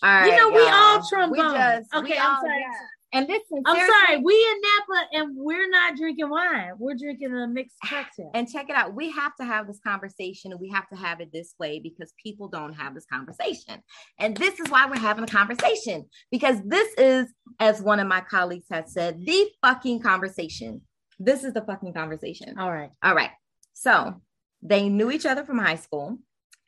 Ah, 0.01 0.23
you 0.25 0.35
know, 0.35 0.49
we 0.49 0.61
all 0.61 0.95
y'all. 0.95 1.03
trombone. 1.09 1.31
We 1.31 1.57
just, 1.57 1.93
okay, 1.95 2.17
I'm 2.17 2.35
all- 2.35 2.41
sorry. 2.41 2.59
yeah. 2.61 2.73
And 3.11 3.27
listen, 3.27 3.63
I'm 3.65 3.89
sorry. 3.89 4.17
We 4.21 4.33
in 4.33 4.61
Napa 4.61 5.07
and 5.13 5.35
we're 5.35 5.69
not 5.69 5.97
drinking 5.97 6.29
wine. 6.29 6.73
We're 6.77 6.95
drinking 6.95 7.33
a 7.33 7.47
mixed 7.47 7.77
cocktail. 7.85 8.31
And 8.33 8.47
check 8.47 8.69
it 8.69 8.75
out. 8.75 8.93
We 8.93 9.11
have 9.11 9.35
to 9.37 9.45
have 9.45 9.67
this 9.67 9.79
conversation 9.85 10.51
and 10.51 10.59
we 10.59 10.69
have 10.69 10.87
to 10.89 10.95
have 10.95 11.19
it 11.19 11.31
this 11.33 11.55
way 11.59 11.79
because 11.79 12.13
people 12.23 12.47
don't 12.47 12.73
have 12.73 12.93
this 12.93 13.05
conversation. 13.11 13.81
And 14.19 14.37
this 14.37 14.59
is 14.59 14.69
why 14.69 14.85
we're 14.85 14.99
having 14.99 15.23
a 15.23 15.27
conversation 15.27 16.05
because 16.31 16.57
this 16.65 16.93
is, 16.97 17.33
as 17.59 17.81
one 17.81 17.99
of 17.99 18.07
my 18.07 18.21
colleagues 18.21 18.67
has 18.69 18.93
said, 18.93 19.25
the 19.25 19.49
fucking 19.61 20.01
conversation. 20.01 20.81
This 21.17 21.43
is 21.43 21.53
the 21.53 21.61
fucking 21.61 21.93
conversation. 21.93 22.57
All 22.59 22.71
right. 22.71 22.91
All 23.03 23.15
right. 23.15 23.31
So 23.73 24.21
they 24.61 24.87
knew 24.87 25.11
each 25.11 25.25
other 25.25 25.43
from 25.43 25.57
high 25.57 25.75
school. 25.75 26.19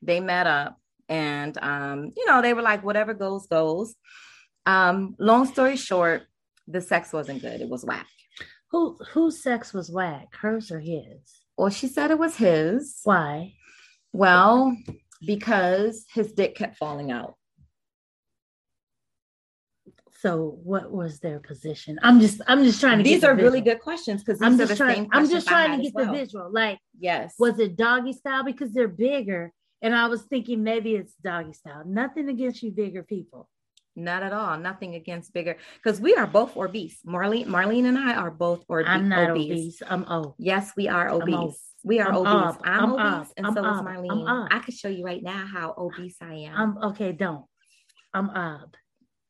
They 0.01 0.19
met 0.19 0.47
up 0.47 0.77
and 1.07 1.57
um, 1.61 2.11
you 2.15 2.25
know, 2.25 2.41
they 2.41 2.53
were 2.53 2.61
like, 2.61 2.83
whatever 2.83 3.13
goes, 3.13 3.45
goes. 3.47 3.95
Um, 4.65 5.15
long 5.19 5.45
story 5.45 5.75
short, 5.75 6.23
the 6.67 6.81
sex 6.81 7.13
wasn't 7.13 7.41
good. 7.41 7.61
It 7.61 7.69
was 7.69 7.85
whack. 7.85 8.07
Who 8.71 8.97
whose 9.11 9.43
sex 9.43 9.73
was 9.73 9.91
whack? 9.91 10.27
Hers 10.39 10.71
or 10.71 10.79
his? 10.79 11.41
Well, 11.57 11.69
she 11.69 11.87
said 11.87 12.11
it 12.11 12.19
was 12.19 12.37
his. 12.37 13.01
Why? 13.03 13.53
Well, 14.13 14.75
because 15.25 16.05
his 16.13 16.31
dick 16.31 16.55
kept 16.55 16.77
falling 16.77 17.11
out. 17.11 17.35
So 20.21 20.59
what 20.63 20.91
was 20.91 21.19
their 21.19 21.39
position? 21.39 21.99
I'm 22.03 22.19
just 22.19 22.41
I'm 22.47 22.63
just 22.63 22.79
trying 22.79 22.99
to 22.99 23.03
These 23.03 23.21
get 23.21 23.21
the 23.21 23.27
are 23.29 23.35
really 23.35 23.61
good 23.61 23.79
questions 23.79 24.23
because 24.23 24.39
I'm 24.41 24.55
just 24.57 24.77
trying 24.77 25.09
I'm 25.11 25.27
just 25.27 25.47
trying 25.47 25.77
to 25.77 25.83
get 25.83 25.95
the 25.95 26.11
visual. 26.11 26.51
Like 26.51 26.77
Yes. 26.99 27.33
was 27.39 27.59
it 27.59 27.75
doggy 27.75 28.13
style? 28.13 28.43
Because 28.43 28.71
they're 28.71 28.87
bigger. 28.87 29.51
And 29.81 29.95
I 29.95 30.07
was 30.07 30.21
thinking 30.23 30.61
maybe 30.61 30.93
it's 30.93 31.15
doggy 31.23 31.53
style. 31.53 31.81
Nothing 31.87 32.29
against 32.29 32.61
you 32.61 32.69
bigger 32.69 33.01
people. 33.01 33.49
Not 33.95 34.23
at 34.23 34.31
all. 34.31 34.57
Nothing 34.57 34.95
against 34.95 35.33
bigger 35.33 35.57
because 35.83 35.99
we 35.99 36.15
are 36.15 36.27
both 36.27 36.55
obese. 36.55 36.99
Marlene, 37.05 37.47
Marlene 37.47 37.85
and 37.85 37.97
I 37.97 38.13
are 38.15 38.31
both 38.31 38.63
orbe- 38.69 38.87
I'm 38.87 39.09
not 39.09 39.31
obese. 39.31 39.51
obese. 39.51 39.83
I'm 39.87 40.05
oh. 40.07 40.35
Yes, 40.37 40.71
we 40.77 40.87
are 40.87 41.09
obese. 41.09 41.35
ob- 41.35 41.53
we 41.83 41.99
are 41.99 42.09
I'm 42.09 42.15
obese. 42.15 42.33
ob- 42.55 42.61
I'm, 42.63 42.83
I'm 42.83 42.91
obese, 42.93 43.27
ob- 43.29 43.33
and 43.37 43.45
I'm 43.47 43.53
so 43.53 43.59
is 43.69 43.81
Marlene. 43.81 44.47
I 44.51 44.59
could 44.59 44.73
show 44.73 44.87
you 44.87 45.03
right 45.03 45.21
now 45.21 45.45
how 45.45 45.73
obese 45.77 46.17
I 46.21 46.33
am. 46.49 46.55
I'm 46.55 46.77
okay, 46.91 47.11
don't. 47.11 47.45
I'm 48.13 48.29
ob. 48.29 48.75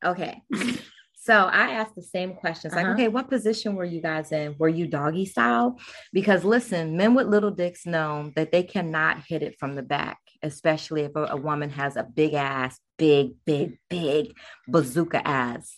okay. 0.06 0.42
So 1.24 1.36
I 1.36 1.74
asked 1.74 1.94
the 1.94 2.02
same 2.02 2.34
questions 2.34 2.74
like, 2.74 2.84
Uh-huh. 2.84 2.94
okay, 2.96 3.08
what 3.08 3.30
position 3.30 3.76
were 3.76 3.86
you 3.86 4.02
guys 4.02 4.32
in? 4.32 4.56
Were 4.58 4.68
you 4.70 4.88
doggy 4.88 5.28
style? 5.28 5.80
Because 6.12 6.44
listen, 6.44 6.98
men 6.98 7.14
with 7.14 7.28
little 7.28 7.52
dicks 7.52 7.86
know 7.86 8.32
that 8.36 8.52
they 8.52 8.64
cannot 8.64 9.24
hit 9.28 9.44
it 9.44 9.60
from 9.60 9.76
the 9.76 9.84
back, 9.84 10.18
especially 10.42 11.02
if 11.02 11.16
a, 11.16 11.26
a 11.26 11.36
woman 11.38 11.70
has 11.70 11.96
a 11.96 12.02
big 12.04 12.34
ass, 12.34 12.80
big, 12.98 13.34
big, 13.46 13.78
big 13.88 14.36
bazooka 14.68 15.26
ass. 15.28 15.78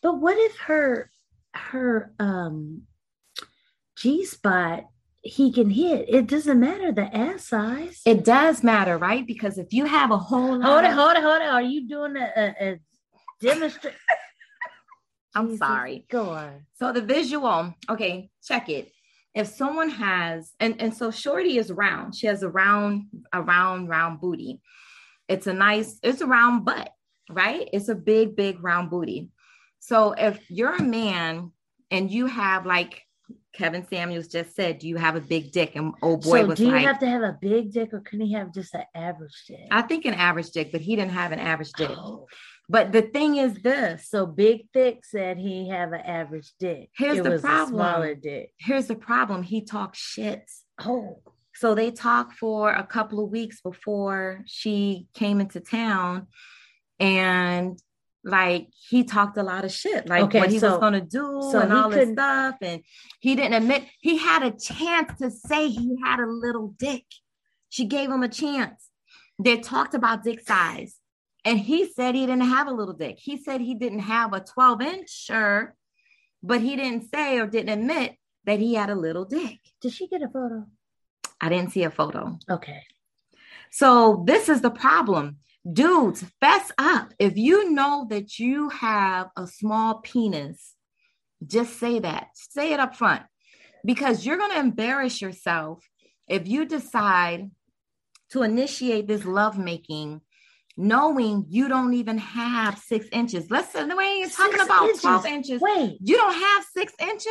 But 0.00 0.20
what 0.20 0.38
if 0.38 0.56
her 0.60 1.10
her 1.54 2.12
um 2.20 2.82
G 3.96 4.24
spot 4.24 4.84
he 5.22 5.50
can 5.50 5.70
hit? 5.70 6.06
It 6.08 6.28
doesn't 6.28 6.60
matter 6.60 6.92
the 6.92 7.12
ass 7.12 7.48
size. 7.48 8.00
It 8.06 8.24
does 8.24 8.62
matter, 8.62 8.96
right? 8.96 9.26
Because 9.26 9.58
if 9.58 9.72
you 9.72 9.86
have 9.86 10.12
a 10.12 10.18
whole 10.18 10.56
lot 10.60 10.68
hold 10.70 10.84
it, 10.84 10.92
hold 10.92 11.16
it, 11.16 11.22
hold 11.24 11.42
it. 11.42 11.48
Are 11.48 11.62
you 11.62 11.88
doing 11.88 12.16
a, 12.16 12.30
a, 12.36 12.54
a 12.68 12.80
demonstration? 13.40 13.98
I'm 15.34 15.56
sorry. 15.56 16.06
Go 16.10 16.30
on. 16.30 16.66
So 16.78 16.92
the 16.92 17.02
visual, 17.02 17.74
okay, 17.90 18.30
check 18.42 18.68
it. 18.68 18.90
If 19.34 19.48
someone 19.48 19.90
has, 19.90 20.52
and, 20.60 20.80
and 20.80 20.94
so 20.94 21.10
Shorty 21.10 21.58
is 21.58 21.72
round, 21.72 22.14
she 22.14 22.28
has 22.28 22.42
a 22.42 22.48
round, 22.48 23.06
a 23.32 23.42
round, 23.42 23.88
round 23.88 24.20
booty. 24.20 24.60
It's 25.28 25.46
a 25.46 25.52
nice, 25.52 25.98
it's 26.02 26.20
a 26.20 26.26
round 26.26 26.64
butt, 26.64 26.90
right? 27.28 27.68
It's 27.72 27.88
a 27.88 27.94
big, 27.94 28.36
big 28.36 28.62
round 28.62 28.90
booty. 28.90 29.30
So 29.80 30.12
if 30.12 30.38
you're 30.48 30.76
a 30.76 30.82
man 30.82 31.50
and 31.90 32.10
you 32.10 32.26
have 32.26 32.64
like 32.64 33.02
Kevin 33.54 33.86
Samuels 33.86 34.28
just 34.28 34.54
said, 34.54 34.80
do 34.80 34.88
you 34.88 34.96
have 34.96 35.14
a 35.16 35.20
big 35.20 35.52
dick? 35.52 35.76
And 35.76 35.94
oh 36.02 36.16
boy 36.16 36.40
so 36.40 36.46
was 36.46 36.58
do 36.58 36.66
you 36.66 36.72
like, 36.72 36.84
have 36.84 36.98
to 36.98 37.06
have 37.08 37.22
a 37.22 37.38
big 37.40 37.72
dick 37.72 37.92
or 37.92 38.00
can 38.00 38.20
he 38.20 38.32
have 38.32 38.52
just 38.52 38.74
an 38.74 38.84
average 38.94 39.44
dick? 39.46 39.66
I 39.70 39.82
think 39.82 40.04
an 40.04 40.14
average 40.14 40.50
dick, 40.50 40.72
but 40.72 40.80
he 40.80 40.96
didn't 40.96 41.12
have 41.12 41.32
an 41.32 41.38
average 41.38 41.72
dick. 41.72 41.90
Oh. 41.90 42.26
But 42.68 42.92
the 42.92 43.02
thing 43.02 43.36
is 43.36 43.54
this, 43.62 44.08
So 44.08 44.26
Big 44.26 44.68
Thick 44.72 45.04
said 45.04 45.36
he 45.36 45.68
have 45.68 45.92
an 45.92 46.00
average 46.00 46.52
dick. 46.58 46.88
Here's 46.96 47.18
it 47.18 47.24
the 47.24 47.30
was 47.30 47.42
problem. 47.42 47.80
A 47.80 47.92
smaller 47.92 48.14
dick. 48.14 48.52
here's 48.58 48.86
the 48.86 48.96
problem. 48.96 49.42
He 49.42 49.60
talks 49.62 49.98
shit. 49.98 50.50
Oh, 50.80 51.20
So 51.54 51.74
they 51.74 51.90
talked 51.90 52.32
for 52.34 52.72
a 52.72 52.84
couple 52.84 53.22
of 53.22 53.30
weeks 53.30 53.60
before 53.60 54.42
she 54.46 55.06
came 55.14 55.40
into 55.40 55.60
town. 55.60 56.26
And 56.98 57.78
like 58.24 58.68
he 58.88 59.04
talked 59.04 59.36
a 59.36 59.42
lot 59.42 59.64
of 59.64 59.72
shit, 59.72 60.08
like 60.08 60.24
Okay, 60.24 60.40
what 60.40 60.50
he 60.50 60.58
so- 60.58 60.70
was 60.70 60.80
gonna 60.80 61.00
do 61.00 61.40
so 61.52 61.60
and 61.60 61.72
all 61.72 61.90
this 61.90 62.10
stuff. 62.10 62.56
And 62.62 62.82
he 63.20 63.36
didn't 63.36 63.54
admit 63.54 63.84
he 64.00 64.16
had 64.18 64.42
a 64.42 64.50
chance 64.50 65.18
to 65.18 65.30
say 65.30 65.68
he 65.68 65.96
had 66.02 66.20
a 66.20 66.26
little 66.26 66.68
dick. 66.78 67.04
She 67.68 67.84
gave 67.84 68.10
him 68.10 68.22
a 68.22 68.28
chance. 68.28 68.88
They 69.38 69.58
talked 69.58 69.94
about 69.94 70.22
dick 70.24 70.40
size. 70.40 70.96
And 71.44 71.58
he 71.58 71.86
said 71.92 72.14
he 72.14 72.24
didn't 72.24 72.48
have 72.48 72.68
a 72.68 72.72
little 72.72 72.94
dick. 72.94 73.16
He 73.18 73.36
said 73.36 73.60
he 73.60 73.74
didn't 73.74 73.98
have 73.98 74.32
a 74.32 74.40
12 74.40 74.80
inch, 74.80 75.10
sure, 75.10 75.74
but 76.42 76.62
he 76.62 76.74
didn't 76.76 77.10
say 77.10 77.38
or 77.38 77.46
didn't 77.46 77.78
admit 77.78 78.16
that 78.44 78.60
he 78.60 78.74
had 78.74 78.88
a 78.90 78.94
little 78.94 79.24
dick. 79.26 79.58
did 79.80 79.92
she 79.92 80.06
get 80.08 80.22
a 80.22 80.28
photo? 80.28 80.66
I 81.40 81.48
didn't 81.50 81.72
see 81.72 81.82
a 81.82 81.90
photo. 81.90 82.38
Okay. 82.48 82.82
So 83.70 84.22
this 84.26 84.48
is 84.48 84.60
the 84.62 84.70
problem. 84.70 85.38
Dudes, 85.70 86.24
fess 86.40 86.70
up. 86.76 87.12
If 87.18 87.36
you 87.36 87.70
know 87.70 88.06
that 88.10 88.38
you 88.38 88.68
have 88.68 89.28
a 89.36 89.46
small 89.46 89.96
penis, 90.00 90.74
just 91.46 91.78
say 91.78 92.00
that. 92.00 92.28
Say 92.34 92.72
it 92.72 92.80
up 92.80 92.94
front 92.96 93.22
because 93.84 94.24
you're 94.26 94.36
going 94.36 94.50
to 94.52 94.58
embarrass 94.58 95.22
yourself 95.22 95.82
if 96.28 96.46
you 96.46 96.64
decide 96.66 97.50
to 98.30 98.42
initiate 98.42 99.06
this 99.06 99.24
lovemaking 99.24 100.20
knowing 100.76 101.46
you 101.48 101.68
don't 101.68 101.94
even 101.94 102.18
have 102.18 102.78
six 102.78 103.06
inches. 103.12 103.50
Let's 103.50 103.72
say 103.72 103.86
the 103.86 103.94
way 103.96 104.16
you're 104.18 104.28
talking 104.28 104.52
Six 104.54 104.64
about 104.64 104.82
inches. 104.88 105.00
12 105.02 105.26
inches. 105.26 105.60
Wait, 105.60 105.98
You 106.02 106.16
don't 106.16 106.34
have 106.34 106.64
six 106.74 106.92
inches? 107.00 107.28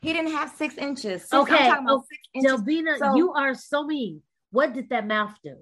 He 0.00 0.12
didn't 0.12 0.32
have 0.32 0.52
six 0.56 0.76
inches. 0.76 1.26
I'm 1.32 1.40
Okay, 1.42 1.68
talking 1.68 1.84
about 1.84 1.98
oh, 2.00 2.04
six 2.08 2.20
inches. 2.34 2.52
Delvina, 2.60 2.98
So- 2.98 3.16
you 3.16 3.32
are 3.32 3.54
so 3.54 3.84
mean. 3.84 4.22
What 4.50 4.72
did 4.72 4.88
that 4.90 5.06
mouth 5.06 5.34
do? 5.42 5.56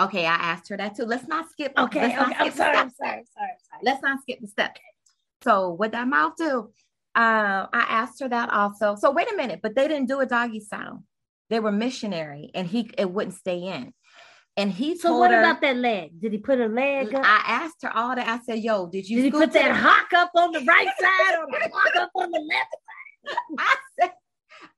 Okay, 0.00 0.24
I 0.26 0.34
asked 0.34 0.68
her 0.70 0.76
that 0.76 0.96
too. 0.96 1.04
Let's 1.04 1.28
not 1.28 1.50
skip. 1.50 1.72
Okay, 1.76 2.02
let's 2.02 2.16
not 2.16 2.30
okay. 2.30 2.36
I'm 2.38 2.50
skip 2.50 2.52
the 2.54 2.56
sorry, 2.58 2.76
I'm 2.76 2.90
sorry, 2.90 3.10
I'm 3.10 3.24
sorry, 3.26 3.50
I'm 3.50 3.58
sorry. 3.70 3.80
Let's 3.82 4.02
not 4.02 4.22
skip 4.22 4.40
the 4.40 4.46
step. 4.48 4.76
So 5.42 5.70
what 5.70 5.92
that 5.92 6.08
mouth 6.08 6.32
do? 6.36 6.70
Uh, 7.14 7.66
I 7.72 7.86
asked 7.88 8.20
her 8.20 8.28
that 8.28 8.50
also. 8.50 8.94
So 8.96 9.10
wait 9.10 9.30
a 9.30 9.36
minute, 9.36 9.60
but 9.62 9.74
they 9.74 9.88
didn't 9.88 10.08
do 10.08 10.20
a 10.20 10.26
doggy 10.26 10.60
style. 10.60 11.04
They 11.50 11.60
were 11.60 11.72
missionary, 11.72 12.50
and 12.54 12.66
he 12.66 12.90
it 12.96 13.10
wouldn't 13.10 13.34
stay 13.36 13.58
in. 13.64 13.92
And 14.56 14.70
he 14.70 14.96
So 14.96 15.18
what 15.18 15.30
her. 15.30 15.40
about 15.40 15.60
that 15.62 15.76
leg? 15.76 16.20
Did 16.20 16.32
he 16.32 16.38
put 16.38 16.60
a 16.60 16.66
leg 16.66 17.14
up? 17.14 17.22
I 17.24 17.42
asked 17.46 17.82
her 17.82 17.94
all 17.94 18.14
that. 18.16 18.26
I 18.28 18.38
said, 18.44 18.60
"Yo, 18.60 18.86
did 18.86 19.06
you 19.08 19.16
Did 19.16 19.24
he 19.26 19.30
put 19.30 19.52
that 19.52 19.68
the- 19.68 19.74
hock 19.74 20.12
up 20.14 20.30
on 20.34 20.52
the 20.52 20.60
right 20.60 20.88
side 20.98 21.38
or 21.38 21.46
the 21.50 21.70
hock 21.72 21.96
up 21.96 22.10
on 22.14 22.30
the 22.30 22.40
left? 22.40 22.76
I 23.58 23.74
said, 24.00 24.10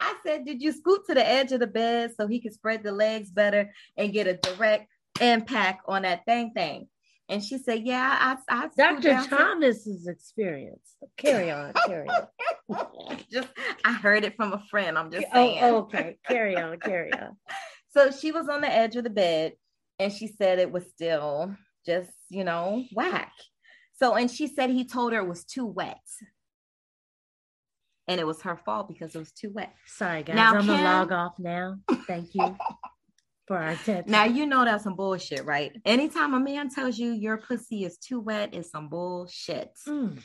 I 0.00 0.14
said, 0.24 0.44
did 0.44 0.60
you 0.62 0.70
scoot 0.72 1.06
to 1.06 1.14
the 1.14 1.26
edge 1.26 1.52
of 1.52 1.60
the 1.60 1.66
bed 1.66 2.12
so 2.16 2.26
he 2.26 2.40
could 2.40 2.52
spread 2.52 2.82
the 2.82 2.92
legs 2.92 3.30
better 3.30 3.72
and 3.96 4.12
get 4.12 4.26
a 4.26 4.34
direct 4.34 4.88
impact 5.20 5.84
on 5.88 6.02
that 6.02 6.24
thing 6.24 6.52
thing? 6.52 6.88
And 7.28 7.42
she 7.42 7.56
said, 7.58 7.82
yeah, 7.84 8.36
I, 8.48 8.64
I 8.64 8.68
Dr. 8.76 9.26
Thomas's 9.28 10.06
experience. 10.06 10.96
Carry 11.16 11.50
on, 11.50 11.72
carry 11.86 12.06
on. 12.08 13.16
just 13.32 13.48
I 13.84 13.92
heard 13.92 14.24
it 14.24 14.36
from 14.36 14.52
a 14.52 14.62
friend. 14.70 14.98
I'm 14.98 15.10
just 15.10 15.26
oh, 15.32 15.34
saying. 15.34 15.58
Oh, 15.62 15.76
okay. 15.76 16.18
Carry 16.26 16.56
on, 16.56 16.78
carry 16.78 17.12
on. 17.12 17.36
So 17.90 18.10
she 18.10 18.32
was 18.32 18.48
on 18.48 18.60
the 18.60 18.68
edge 18.68 18.96
of 18.96 19.04
the 19.04 19.10
bed 19.10 19.52
and 20.00 20.12
she 20.12 20.26
said 20.26 20.58
it 20.58 20.72
was 20.72 20.84
still 20.90 21.54
just, 21.86 22.10
you 22.28 22.42
know, 22.42 22.82
whack. 22.92 23.30
So, 24.00 24.14
and 24.16 24.28
she 24.28 24.48
said 24.48 24.70
he 24.70 24.84
told 24.84 25.12
her 25.12 25.20
it 25.20 25.28
was 25.28 25.44
too 25.44 25.64
wet. 25.64 26.02
And 28.08 28.18
it 28.18 28.26
was 28.26 28.42
her 28.42 28.56
fault 28.56 28.88
because 28.88 29.14
it 29.14 29.18
was 29.20 29.30
too 29.30 29.52
wet. 29.54 29.72
Sorry, 29.86 30.24
guys. 30.24 30.34
Now, 30.34 30.56
I'm 30.56 30.66
gonna 30.66 30.82
log 30.82 31.12
off 31.12 31.34
now. 31.38 31.76
Thank 32.08 32.34
you 32.34 32.56
for 33.46 33.58
our. 33.58 33.76
Now, 34.06 34.24
you 34.24 34.46
know 34.46 34.64
that's 34.64 34.84
some 34.84 34.96
bullshit, 34.96 35.44
right? 35.44 35.72
Anytime 35.84 36.34
a 36.34 36.40
man 36.40 36.68
tells 36.70 36.98
you 36.98 37.12
your 37.12 37.38
pussy 37.38 37.84
is 37.84 37.98
too 37.98 38.20
wet, 38.20 38.54
it's 38.54 38.70
some 38.70 38.88
bullshit. 38.88 39.70
Mm. 39.88 40.20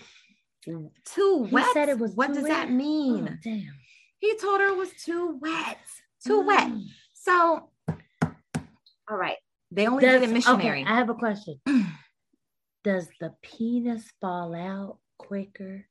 Too 0.65 1.45
He 1.45 1.51
wet? 1.51 1.65
said 1.73 1.89
it 1.89 1.97
was 1.99 2.13
what 2.15 2.29
does 2.33 2.43
wet? 2.43 2.49
that 2.51 2.71
mean? 2.71 3.27
Oh, 3.31 3.35
damn. 3.43 3.73
He 4.19 4.35
told 4.37 4.59
her 4.61 4.67
it 4.67 4.77
was 4.77 4.91
too 5.03 5.37
wet. 5.41 5.77
Too 6.25 6.41
wet. 6.41 6.67
Mm. 6.69 6.83
So, 7.13 7.69
all 7.89 9.17
right. 9.17 9.37
They 9.71 9.87
only 9.87 10.03
Does- 10.05 10.21
did 10.21 10.29
it 10.29 10.33
missionary. 10.33 10.81
Okay, 10.81 10.91
I 10.91 10.95
have 10.97 11.09
a 11.09 11.13
question. 11.13 11.59
Does 12.83 13.07
the 13.19 13.33
penis 13.41 14.11
fall 14.21 14.55
out 14.55 14.97
quicker 15.17 15.85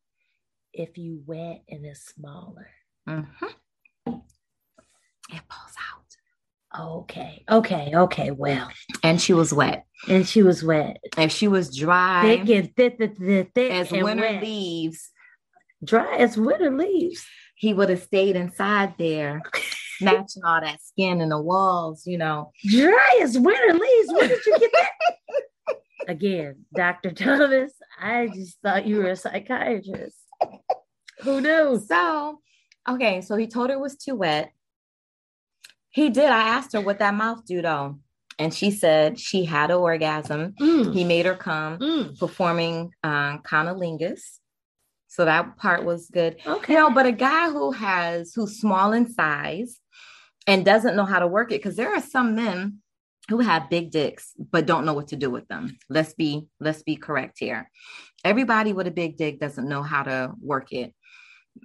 if 0.73 0.97
you 0.99 1.23
wet 1.27 1.63
and 1.69 1.85
it's 1.87 2.07
smaller? 2.15 2.69
Mhm. 3.09 3.27
It 4.07 5.43
falls 5.51 5.75
out. 5.93 6.17
Okay, 6.79 7.45
okay, 7.51 7.91
okay. 7.95 8.31
Well, 8.31 8.71
And 9.03 9.21
she 9.21 9.33
was 9.33 9.53
wet. 9.53 9.85
and 10.09 10.27
she 10.29 10.43
was 10.43 10.63
wet, 10.63 10.99
If 11.17 11.33
she 11.33 11.49
was 11.49 11.77
dry 11.77 12.23
thick 12.45 12.49
and 12.57 12.77
thick, 12.77 12.99
thick, 12.99 13.17
thick, 13.19 13.51
thick 13.55 13.73
as 13.73 13.91
winter 13.91 14.23
wet. 14.23 14.43
leaves, 14.43 15.11
dry 15.85 16.17
as 16.19 16.37
winter 16.37 16.71
leaves. 16.77 17.27
he 17.57 17.75
would 17.75 17.89
have 17.91 18.03
stayed 18.03 18.37
inside 18.37 18.95
there, 18.99 19.43
matching 20.01 20.45
all 20.45 20.61
that 20.61 20.81
skin 20.81 21.21
in 21.21 21.31
the 21.31 21.41
walls, 21.41 22.05
you 22.07 22.17
know. 22.19 22.53
Dry 22.67 23.19
as 23.23 23.37
winter 23.39 23.75
leaves. 23.75 24.09
Where 24.13 24.29
did 24.29 24.47
you 24.47 24.59
get 24.61 24.71
that? 24.73 25.77
Again, 26.09 26.65
Dr. 26.75 27.11
Thomas, 27.11 27.73
I 28.01 28.29
just 28.29 28.59
thought 28.63 28.87
you 28.87 28.99
were 28.99 29.11
a 29.11 29.17
psychiatrist. 29.17 30.17
Who 31.23 31.41
knows? 31.41 31.89
So, 31.89 32.39
okay, 32.89 33.21
so 33.21 33.37
he 33.37 33.49
told 33.49 33.71
her 33.71 33.75
it 33.77 33.81
was 33.81 33.97
too 33.97 34.15
wet. 34.15 34.53
He 35.99 36.11
did. 36.11 36.31
I 36.31 36.49
asked 36.57 36.73
her 36.75 36.81
what 36.81 37.01
that 37.01 37.15
mouth 37.15 37.45
do 37.45 37.61
though. 37.61 37.99
And 38.39 38.55
she 38.55 38.71
said 38.71 39.19
she 39.19 39.45
had 39.45 39.71
an 39.71 39.79
orgasm. 39.79 40.55
Mm, 40.61 40.95
He 40.95 41.03
made 41.03 41.27
her 41.27 41.35
come 41.35 41.79
mm. 41.79 42.19
performing 42.19 42.93
uh, 43.03 43.39
cunnilingus. 43.39 44.21
So 45.09 45.25
that 45.25 45.57
part 45.57 45.85
was 45.85 46.09
good. 46.19 46.37
Okay. 46.47 46.75
You 46.75 46.79
know, 46.79 46.91
but 46.91 47.07
a 47.07 47.13
guy 47.13 47.51
who 47.51 47.73
has 47.73 48.33
who's 48.37 48.61
small 48.61 48.93
in 48.93 49.13
size 49.13 49.81
and 50.47 50.65
doesn't 50.65 50.95
know 50.95 51.05
how 51.05 51.19
to 51.19 51.27
work 51.27 51.51
it, 51.51 51.59
because 51.59 51.77
there 51.77 51.93
are 51.93 52.01
some 52.01 52.37
men 52.37 52.79
who 53.29 53.41
have 53.41 53.69
big 53.69 53.91
dicks 53.91 54.35
but 54.53 54.67
don't 54.67 54.87
know 54.87 54.95
what 54.95 55.09
to 55.09 55.17
do 55.17 55.31
with 55.31 55.49
them. 55.49 55.77
Let's 55.91 56.15
be 56.15 56.47
let's 56.61 56.85
be 56.85 56.95
correct 56.95 57.39
here. 57.41 57.71
Everybody 58.25 58.73
with 58.73 58.87
a 58.87 58.93
big 59.03 59.17
dick 59.17 59.41
doesn't 59.41 59.69
know 59.69 59.83
how 59.83 60.05
to 60.05 60.33
work 60.41 60.73
it. 60.73 60.95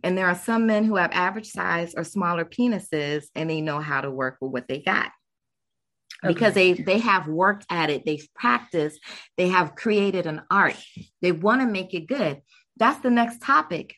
And 0.04 0.18
there 0.18 0.28
are 0.28 0.36
some 0.36 0.66
men 0.66 0.86
who 0.86 0.96
have 0.96 1.12
average 1.12 1.48
size 1.48 1.94
or 1.96 2.04
smaller 2.04 2.46
penises 2.46 3.26
and 3.36 3.50
they 3.50 3.62
know 3.62 3.80
how 3.80 4.02
to 4.02 4.12
work 4.12 4.38
with 4.42 4.52
what 4.52 4.68
they 4.68 4.80
got. 4.80 5.12
Because 6.26 6.54
they 6.54 6.72
they 6.72 7.00
have 7.00 7.28
worked 7.28 7.66
at 7.70 7.90
it 7.90 8.06
they've 8.06 8.26
practiced 8.34 8.98
they 9.36 9.50
have 9.50 9.76
created 9.76 10.26
an 10.26 10.44
art. 10.50 10.78
They 11.22 11.34
want 11.34 11.62
to 11.62 11.68
make 11.68 11.94
it 11.94 12.08
good. 12.08 12.42
That's 12.78 13.02
the 13.02 13.10
next 13.10 13.42
topic. 13.42 13.96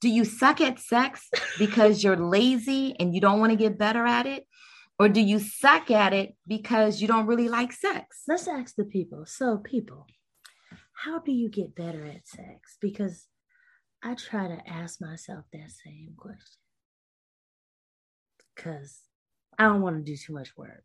Do 0.00 0.08
you 0.08 0.24
suck 0.24 0.60
at 0.60 0.80
sex 0.80 1.28
because 1.58 2.02
you're 2.02 2.16
lazy 2.16 2.96
and 2.98 3.14
you 3.14 3.20
don't 3.20 3.40
want 3.40 3.50
to 3.52 3.56
get 3.56 3.78
better 3.78 4.06
at 4.06 4.26
it? 4.26 4.46
Or 4.98 5.08
do 5.08 5.20
you 5.20 5.38
suck 5.38 5.90
at 5.90 6.12
it 6.12 6.34
because 6.46 7.00
you 7.00 7.08
don't 7.08 7.26
really 7.26 7.48
like 7.48 7.72
sex? 7.72 8.22
Let's 8.28 8.46
ask 8.46 8.76
the 8.76 8.84
people. 8.84 9.24
So, 9.26 9.58
people, 9.58 10.06
how 10.92 11.18
do 11.18 11.32
you 11.32 11.48
get 11.48 11.74
better 11.74 12.04
at 12.06 12.28
sex? 12.28 12.76
Because 12.80 13.26
I 14.02 14.14
try 14.14 14.48
to 14.48 14.58
ask 14.68 15.00
myself 15.00 15.44
that 15.52 15.70
same 15.84 16.14
question. 16.16 16.58
Because 18.54 19.00
I 19.58 19.64
don't 19.64 19.82
want 19.82 19.96
to 19.96 20.02
do 20.02 20.16
too 20.16 20.32
much 20.32 20.56
work. 20.56 20.84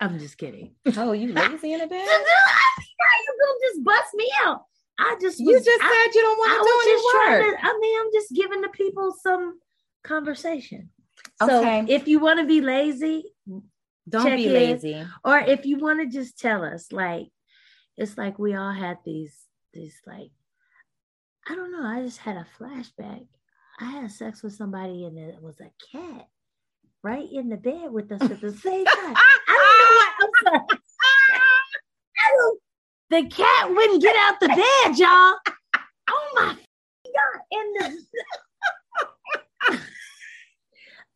I'm 0.00 0.18
just 0.18 0.38
kidding. 0.38 0.74
Oh, 0.96 1.12
you 1.12 1.32
lazy 1.32 1.72
in 1.72 1.80
a 1.80 1.86
bed? 1.88 2.06
you 2.06 3.36
gonna 3.40 3.58
just 3.72 3.84
bust 3.84 4.14
me 4.14 4.30
out. 4.44 4.62
I 4.98 5.16
just 5.20 5.38
You 5.40 5.52
was- 5.52 5.64
just 5.64 5.82
I- 5.82 5.88
said 6.06 6.14
you 6.14 6.22
don't 6.22 6.38
want 6.38 6.52
to 6.52 6.64
do 6.64 6.90
any 6.90 7.48
work. 7.50 7.60
to, 7.60 7.66
I 7.66 7.78
mean, 7.78 8.00
I'm 8.00 8.10
just 8.12 8.32
giving 8.34 8.60
the 8.60 8.68
people 8.68 9.14
some 9.22 9.58
conversation. 10.04 10.90
So 11.46 11.60
Okay. 11.60 11.84
if 11.88 12.06
you 12.08 12.18
want 12.20 12.38
to 12.40 12.46
be 12.46 12.60
lazy, 12.60 13.24
Don't 14.08 14.36
be 14.36 14.46
in. 14.46 14.52
lazy. 14.52 15.06
or 15.24 15.38
if 15.38 15.66
you 15.66 15.78
want 15.78 16.00
to 16.00 16.06
just 16.06 16.38
tell 16.38 16.64
us, 16.64 16.92
like, 16.92 17.28
it's 17.96 18.16
like 18.16 18.38
we 18.38 18.54
all 18.54 18.72
had 18.72 18.98
these, 19.04 19.36
these 19.74 20.00
like, 20.06 20.30
I 21.48 21.54
don't 21.54 21.72
know. 21.72 21.84
I 21.84 22.02
just 22.02 22.18
had 22.18 22.36
a 22.36 22.46
flashback. 22.58 23.26
I 23.80 23.84
had 23.84 24.10
sex 24.10 24.42
with 24.42 24.54
somebody 24.54 25.04
and 25.04 25.18
it 25.18 25.40
was 25.40 25.60
a 25.60 25.70
cat 25.96 26.28
right 27.02 27.28
in 27.32 27.48
the 27.48 27.56
bed 27.56 27.90
with 27.90 28.12
us 28.12 28.22
at 28.22 28.40
the 28.40 28.52
same 28.56 28.84
time. 28.84 29.14
I 29.16 29.26
don't 29.48 30.44
know 30.44 30.58
what 30.58 30.62
I'm 30.62 30.68
sorry. 30.68 30.80
Don't, 32.30 32.60
the 33.10 33.28
cat 33.30 33.70
wouldn't 33.70 34.02
get 34.02 34.16
out 34.16 34.40
the 34.40 34.48
bed, 34.48 34.98
y'all. 34.98 35.36
Oh 36.08 36.30
my 36.34 36.54
god! 36.54 37.40
And 37.52 37.76
the 37.76 38.04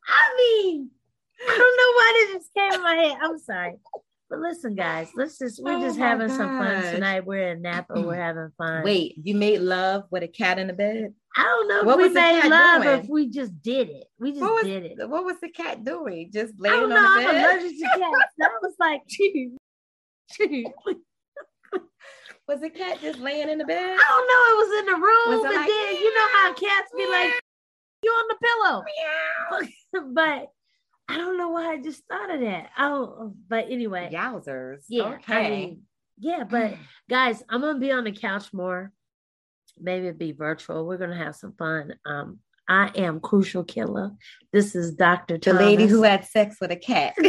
I 0.06 0.34
mean, 0.36 0.90
I 1.48 1.58
don't 1.58 1.76
know 1.78 1.92
why 1.96 2.12
this 2.14 2.42
just 2.42 2.54
came 2.54 2.72
in 2.74 2.82
my 2.82 2.94
head. 2.94 3.18
I'm 3.22 3.38
sorry. 3.38 3.76
But 4.30 4.38
listen, 4.40 4.74
guys, 4.74 5.10
let's 5.14 5.38
just 5.38 5.62
we're 5.62 5.74
Oh 5.76 5.80
just 5.82 5.98
having 5.98 6.28
some 6.28 6.58
fun 6.58 6.82
tonight. 6.94 7.26
We're 7.26 7.52
in 7.52 7.62
Napa, 7.62 8.00
we're 8.00 8.14
having 8.14 8.50
fun. 8.56 8.82
Wait, 8.82 9.14
you 9.22 9.34
made 9.34 9.60
love 9.60 10.04
with 10.10 10.22
a 10.22 10.28
cat 10.28 10.58
in 10.58 10.66
the 10.66 10.72
bed? 10.72 11.12
I 11.36 11.42
don't 11.42 11.68
know 11.68 11.80
if 11.80 11.86
What 11.86 11.98
we 11.98 12.04
was 12.04 12.14
the 12.14 12.20
made 12.20 12.48
love 12.48 12.80
or 12.80 12.84
doing? 12.84 13.00
if 13.00 13.08
we 13.08 13.28
just 13.28 13.60
did 13.62 13.90
it. 13.90 14.06
We 14.18 14.30
just 14.32 14.40
was, 14.42 14.64
did 14.64 14.84
it. 14.84 15.08
what 15.08 15.24
was 15.24 15.36
the 15.40 15.50
cat 15.50 15.84
doing? 15.84 16.30
Just 16.32 16.54
laying 16.58 16.74
I 16.76 16.80
don't 16.80 16.92
on 16.92 16.96
know. 17.02 17.20
the 17.22 17.28
I'm 17.28 17.34
bed? 17.34 17.56
allergic 17.60 17.78
to 17.78 17.84
cats. 17.84 18.32
That 18.38 18.50
was 18.62 18.74
like, 18.80 19.02
Was 22.48 22.60
the 22.60 22.70
cat 22.70 22.98
just 23.00 23.18
laying 23.20 23.48
in 23.48 23.58
the 23.58 23.64
bed? 23.64 23.96
I 23.98 24.04
don't 24.08 24.28
know. 24.28 24.42
It 24.52 24.56
was 24.58 24.78
in 24.80 24.86
the 24.86 24.94
room, 25.06 25.38
Was 25.38 25.44
and 25.46 25.54
like, 25.54 25.66
then 25.68 25.96
you 25.96 26.14
know 26.14 26.28
how 26.32 26.52
cats 26.54 26.90
be 26.96 27.06
like, 27.08 27.32
you 28.02 28.10
on 28.10 28.28
the 28.28 28.36
pillow. 30.02 30.12
but 30.12 30.48
I 31.08 31.16
don't 31.18 31.36
know 31.38 31.50
why 31.50 31.72
I 31.72 31.76
just 31.82 32.02
thought 32.06 32.34
of 32.34 32.40
that. 32.40 32.70
Oh, 32.78 33.34
but 33.48 33.66
anyway, 33.70 34.10
Yowzers. 34.12 34.84
yeah, 34.88 35.14
Okay. 35.14 35.34
I 35.46 35.50
mean, 35.50 35.82
yeah. 36.18 36.44
But 36.44 36.74
guys, 37.10 37.42
I'm 37.48 37.60
gonna 37.60 37.78
be 37.78 37.92
on 37.92 38.04
the 38.04 38.12
couch 38.12 38.52
more. 38.52 38.92
Maybe 39.78 40.06
it'll 40.08 40.18
be 40.18 40.32
virtual. 40.32 40.86
We're 40.86 40.98
gonna 40.98 41.16
have 41.16 41.36
some 41.36 41.52
fun. 41.58 41.94
Um, 42.06 42.38
I 42.68 42.90
am 42.94 43.20
Krucial 43.20 43.64
Killa. 43.64 44.16
This 44.52 44.74
is 44.74 44.94
Dr. 44.94 45.36
the 45.38 45.52
lady 45.52 45.86
who 45.86 46.02
had 46.04 46.24
sex 46.24 46.56
with 46.60 46.70
a 46.70 46.76
cat. 46.76 47.14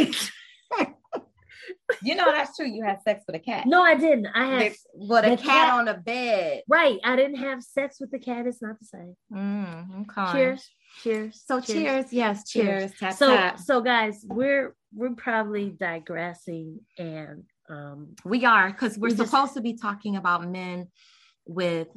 you 2.02 2.14
know 2.14 2.24
that's 2.30 2.56
true. 2.56 2.66
You 2.66 2.82
had 2.84 3.02
sex 3.02 3.24
with 3.26 3.36
a 3.36 3.40
cat. 3.40 3.66
No, 3.66 3.82
I 3.82 3.94
didn't. 3.94 4.26
I 4.34 4.46
had 4.46 4.72
The- 4.72 4.78
with 4.94 5.24
a 5.24 5.36
cat, 5.36 5.40
cat- 5.40 5.74
on 5.74 5.88
a 5.88 5.94
bed. 5.94 6.62
right. 6.68 6.98
I 7.04 7.16
didn't 7.16 7.36
have 7.36 7.62
sex 7.62 8.00
with 8.00 8.10
the 8.10 8.18
cat. 8.18 8.46
It's 8.46 8.62
not 8.62 8.78
the 8.78 8.86
same. 8.86 9.16
Mm, 9.32 10.02
okay. 10.10 10.32
Cheers. 10.32 10.70
Cheers. 11.02 11.42
So 11.46 11.60
cheers. 11.60 12.12
Yes. 12.12 12.48
Cheers. 12.48 12.90
Cheers. 12.92 12.98
Tap 12.98 13.12
so 13.14 13.36
tap. 13.36 13.58
so 13.58 13.80
guys, 13.80 14.24
we're 14.28 14.74
we're 14.94 15.14
probably 15.14 15.70
digressing 15.70 16.80
and 16.98 17.44
um 17.68 18.14
We 18.24 18.44
are 18.44 18.70
because 18.70 18.96
we're 18.98 19.08
We 19.10 19.14
just- 19.16 19.30
supposed 19.30 19.54
to 19.54 19.60
be 19.60 19.74
talking 19.74 20.16
about 20.16 20.48
men 20.48 20.88
with 21.46 21.88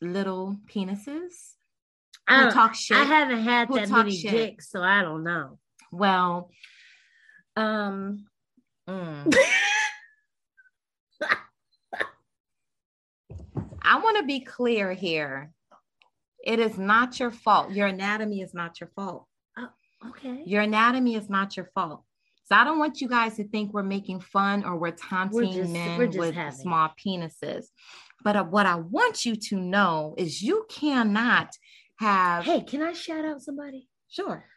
little 0.00 0.56
penises 0.72 1.32
I, 2.26 2.42
don't- 2.42 2.52
talk 2.52 2.74
shit. 2.74 2.96
I 2.96 3.04
haven't 3.04 3.42
had 3.42 3.68
that 3.70 3.88
many 3.90 4.16
shit. 4.16 4.30
dicks, 4.30 4.70
so 4.70 4.82
I 4.82 5.02
don't 5.02 5.24
know. 5.24 5.58
well, 5.92 6.50
um, 7.56 8.24
mm. 8.88 9.34
I 13.82 13.98
want 14.00 14.16
to 14.18 14.22
be 14.24 14.40
clear 14.40 14.92
here. 14.94 15.50
It 16.44 16.58
is 16.58 16.76
not 16.78 17.18
your 17.18 17.30
fault. 17.30 17.72
Your 17.72 17.86
anatomy 17.86 18.40
is 18.42 18.52
not 18.54 18.80
your 18.80 18.90
fault. 18.94 19.26
Okay. 20.10 20.42
Your 20.44 20.60
anatomy 20.62 21.14
is 21.14 21.30
not 21.30 21.56
your 21.56 21.70
fault. 21.74 22.04
So 22.44 22.54
I 22.54 22.64
don't 22.64 22.78
want 22.78 23.00
you 23.00 23.08
guys 23.08 23.36
to 23.36 23.48
think 23.48 23.72
we're 23.72 23.82
making 23.82 24.20
fun 24.20 24.62
or 24.64 24.76
we're 24.76 24.90
taunting 24.90 25.52
just- 25.52 25.72
men 25.72 25.98
we're 25.98 26.08
with 26.08 26.34
having- 26.34 26.58
small 26.60 26.90
penises. 27.02 27.66
But 28.22 28.36
uh, 28.36 28.44
what 28.44 28.66
I 28.66 28.74
want 28.76 29.24
you 29.24 29.34
to 29.36 29.56
know 29.56 30.14
is 30.18 30.42
you 30.42 30.66
cannot 30.68 31.50
have. 31.98 32.44
Hey, 32.44 32.60
can 32.62 32.82
I 32.82 32.92
shout 32.92 33.24
out 33.24 33.40
somebody? 33.42 33.88
sure. 34.08 34.44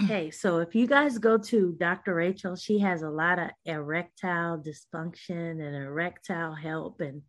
Hey, 0.00 0.30
so 0.30 0.58
if 0.58 0.76
you 0.76 0.86
guys 0.86 1.18
go 1.18 1.36
to 1.36 1.74
Dr. 1.80 2.14
Rachel, 2.14 2.54
she 2.54 2.78
has 2.78 3.02
a 3.02 3.10
lot 3.10 3.40
of 3.40 3.50
erectile 3.64 4.56
dysfunction 4.62 5.60
and 5.60 5.74
erectile 5.74 6.54
help 6.54 7.00
and 7.00 7.22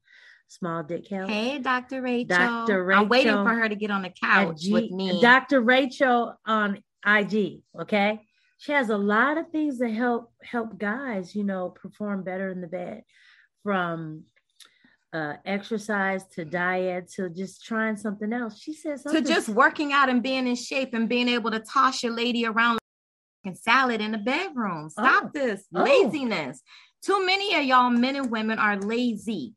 small 0.49 0.83
dick 0.83 1.07
help. 1.07 1.29
Hey, 1.29 1.59
Dr. 1.59 2.01
Rachel. 2.01 2.37
Dr. 2.37 2.83
Rachel. 2.83 3.03
I'm 3.03 3.09
waiting 3.09 3.33
for 3.33 3.53
her 3.53 3.69
to 3.69 3.75
get 3.75 3.91
on 3.91 4.01
the 4.01 4.09
couch 4.21 4.61
G- 4.61 4.73
with 4.73 4.91
me. 4.91 5.21
Dr. 5.21 5.61
Rachel 5.61 6.35
on 6.45 6.83
IG. 7.05 7.61
Okay. 7.79 8.19
She 8.57 8.73
has 8.73 8.89
a 8.89 8.97
lot 8.97 9.37
of 9.37 9.49
things 9.51 9.79
that 9.79 9.91
help 9.91 10.33
help 10.43 10.77
guys, 10.77 11.33
you 11.33 11.45
know, 11.45 11.69
perform 11.69 12.23
better 12.23 12.49
in 12.49 12.59
the 12.59 12.67
bed 12.67 13.03
from 13.63 14.23
uh 15.13 15.33
exercise 15.45 16.23
to 16.35 16.45
diet 16.45 17.09
to 17.15 17.29
just 17.29 17.63
trying 17.65 17.95
something 17.95 18.33
else. 18.33 18.59
She 18.59 18.73
said 18.73 18.99
to 19.11 19.21
just 19.21 19.47
working 19.49 19.93
out 19.93 20.09
and 20.09 20.21
being 20.21 20.45
in 20.47 20.55
shape 20.55 20.93
and 20.93 21.07
being 21.07 21.29
able 21.29 21.51
to 21.51 21.59
toss 21.59 22.03
your 22.03 22.11
lady 22.13 22.45
around 22.45 22.79
like 23.45 23.55
salad 23.55 24.01
in 24.01 24.11
the 24.11 24.17
bedroom. 24.17 24.89
Stop 24.89 25.25
Oh. 25.27 25.31
this 25.33 25.65
Oh. 25.73 25.83
laziness. 25.83 26.61
Too 27.01 27.25
many 27.25 27.55
of 27.55 27.63
y'all 27.63 27.89
men 27.89 28.17
and 28.17 28.29
women 28.29 28.59
are 28.59 28.77
lazy. 28.77 29.53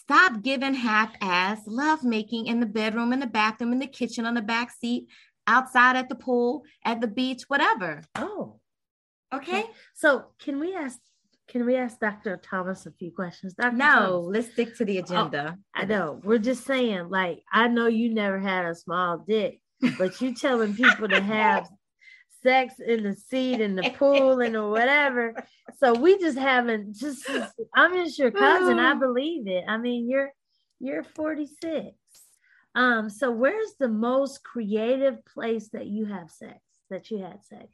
Stop 0.00 0.42
giving 0.42 0.74
half-ass 0.74 1.62
lovemaking 1.66 2.46
in 2.46 2.60
the 2.60 2.66
bedroom, 2.66 3.12
in 3.12 3.20
the 3.20 3.26
bathroom, 3.26 3.72
in 3.72 3.78
the 3.78 3.86
kitchen, 3.86 4.26
on 4.26 4.34
the 4.34 4.42
back 4.42 4.70
seat, 4.70 5.08
outside 5.46 5.96
at 5.96 6.08
the 6.08 6.14
pool, 6.14 6.64
at 6.84 7.00
the 7.00 7.06
beach, 7.06 7.44
whatever. 7.48 8.02
Oh, 8.14 8.60
Okay? 9.34 9.64
so 9.94 10.26
can 10.38 10.60
we 10.60 10.74
ask 10.74 10.98
can 11.48 11.64
we 11.64 11.76
ask 11.76 12.00
Dr. 12.00 12.40
Thomas 12.42 12.86
a 12.86 12.90
few 12.90 13.12
questions? 13.12 13.54
Dr. 13.54 13.76
No, 13.76 13.86
Thomas, 13.86 14.26
let's 14.34 14.52
stick 14.52 14.76
to 14.78 14.84
the 14.84 14.98
oh, 14.98 15.02
agenda. 15.04 15.56
I 15.72 15.84
know. 15.84 16.20
We're 16.24 16.38
just 16.38 16.64
saying, 16.64 17.08
like, 17.08 17.44
I 17.52 17.68
know 17.68 17.86
you 17.86 18.12
never 18.12 18.40
had 18.40 18.64
a 18.64 18.74
small 18.74 19.18
dick, 19.18 19.60
but 19.98 20.20
you 20.20 20.34
telling 20.34 20.74
people 20.74 21.06
to 21.08 21.20
have 21.20 21.68
sex 22.46 22.74
in 22.78 23.02
the 23.02 23.14
seat 23.14 23.60
in 23.60 23.74
the 23.74 23.90
pool 23.98 24.40
and 24.40 24.56
or 24.56 24.70
whatever. 24.70 25.34
So 25.78 25.94
we 25.94 26.18
just 26.18 26.38
haven't 26.38 26.96
just 26.96 27.28
I'm 27.74 27.94
just 27.94 28.18
your 28.18 28.30
cousin. 28.30 28.78
I 28.78 28.94
believe 28.94 29.48
it. 29.48 29.64
I 29.66 29.78
mean, 29.78 30.08
you're 30.08 30.30
you're 30.78 31.02
46. 31.02 31.88
Um, 32.74 33.08
so 33.08 33.30
where's 33.30 33.74
the 33.80 33.88
most 33.88 34.44
creative 34.44 35.24
place 35.24 35.70
that 35.72 35.86
you 35.86 36.04
have 36.04 36.30
sex, 36.30 36.60
that 36.90 37.10
you 37.10 37.18
had 37.18 37.42
sex? 37.44 37.66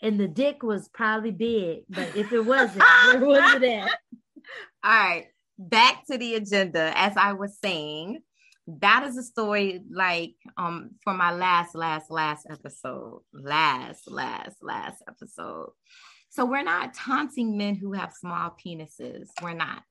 And 0.00 0.20
the 0.20 0.28
dick 0.28 0.62
was 0.62 0.88
probably 0.88 1.32
big, 1.32 1.84
but 1.88 2.14
if 2.16 2.32
it 2.32 2.40
wasn't, 2.40 2.84
where 3.06 3.26
was 3.26 3.54
it 3.54 3.64
at? 3.64 3.90
All 4.84 4.92
right, 4.92 5.26
back 5.58 6.06
to 6.06 6.16
the 6.16 6.36
agenda. 6.36 6.92
As 6.94 7.16
I 7.16 7.32
was 7.32 7.58
saying, 7.62 8.20
that 8.66 9.04
is 9.06 9.16
a 9.16 9.22
story 9.22 9.82
like 9.90 10.34
um 10.56 10.90
for 11.04 11.14
my 11.14 11.32
last, 11.32 11.74
last, 11.74 12.10
last 12.10 12.46
episode. 12.50 13.22
Last, 13.32 14.10
last, 14.10 14.56
last 14.62 15.02
episode. 15.08 15.70
So 16.30 16.44
we're 16.44 16.64
not 16.64 16.94
taunting 16.94 17.56
men 17.56 17.76
who 17.76 17.92
have 17.92 18.12
small 18.12 18.56
penises. 18.64 19.28
We're 19.42 19.54
not. 19.54 19.82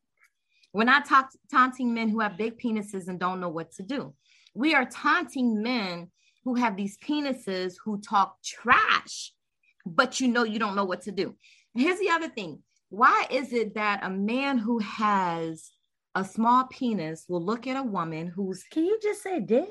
We're 0.73 0.83
not 0.83 1.05
ta- 1.05 1.29
taunting 1.49 1.93
men 1.93 2.09
who 2.09 2.19
have 2.19 2.37
big 2.37 2.59
penises 2.59 3.07
and 3.07 3.19
don't 3.19 3.39
know 3.39 3.49
what 3.49 3.71
to 3.73 3.83
do. 3.83 4.13
We 4.53 4.75
are 4.75 4.85
taunting 4.85 5.63
men 5.63 6.11
who 6.43 6.55
have 6.55 6.75
these 6.75 6.97
penises 6.97 7.75
who 7.83 8.01
talk 8.01 8.35
trash, 8.43 9.31
but 9.85 10.19
you 10.19 10.27
know 10.27 10.43
you 10.43 10.59
don't 10.59 10.75
know 10.75 10.85
what 10.85 11.01
to 11.03 11.11
do. 11.11 11.35
and 11.73 11.83
Here's 11.83 11.99
the 11.99 12.09
other 12.09 12.29
thing 12.29 12.61
why 12.89 13.25
is 13.29 13.51
it 13.51 13.75
that 13.75 14.01
a 14.03 14.09
man 14.09 14.57
who 14.57 14.79
has 14.79 15.71
a 16.15 16.23
small 16.23 16.65
penis 16.71 17.25
will 17.27 17.43
look 17.43 17.67
at 17.67 17.75
a 17.77 17.83
woman 17.83 18.27
who's 18.27 18.63
Can 18.71 18.85
you 18.85 18.97
just 19.01 19.21
say 19.21 19.39
dick? 19.39 19.69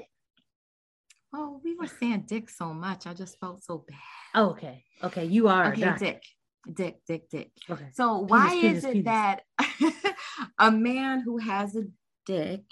oh 1.35 1.61
we 1.65 1.75
were 1.75 1.87
saying 1.89 2.25
dick 2.29 2.49
so 2.49 2.73
much 2.73 3.07
i 3.09 3.15
just 3.15 3.39
felt 3.41 3.63
so 3.65 3.85
bad 3.89 3.99
Oh, 4.37 4.51
okay. 4.51 4.85
Okay. 5.03 5.25
You 5.25 5.49
are. 5.49 5.73
okay 5.73 5.95
dick 5.99 6.23
dick 6.73 6.97
dick 7.07 7.29
dick 7.31 7.51
Okay. 7.71 7.89
so 7.93 8.19
why 8.19 8.51
penis, 8.51 8.79
is 8.79 8.85
it 8.85 8.93
penis. 8.93 9.05
that 9.05 9.41
a 10.59 10.71
man 10.71 11.21
who 11.21 11.39
has 11.39 11.75
a 11.77 11.85
dick 12.27 12.63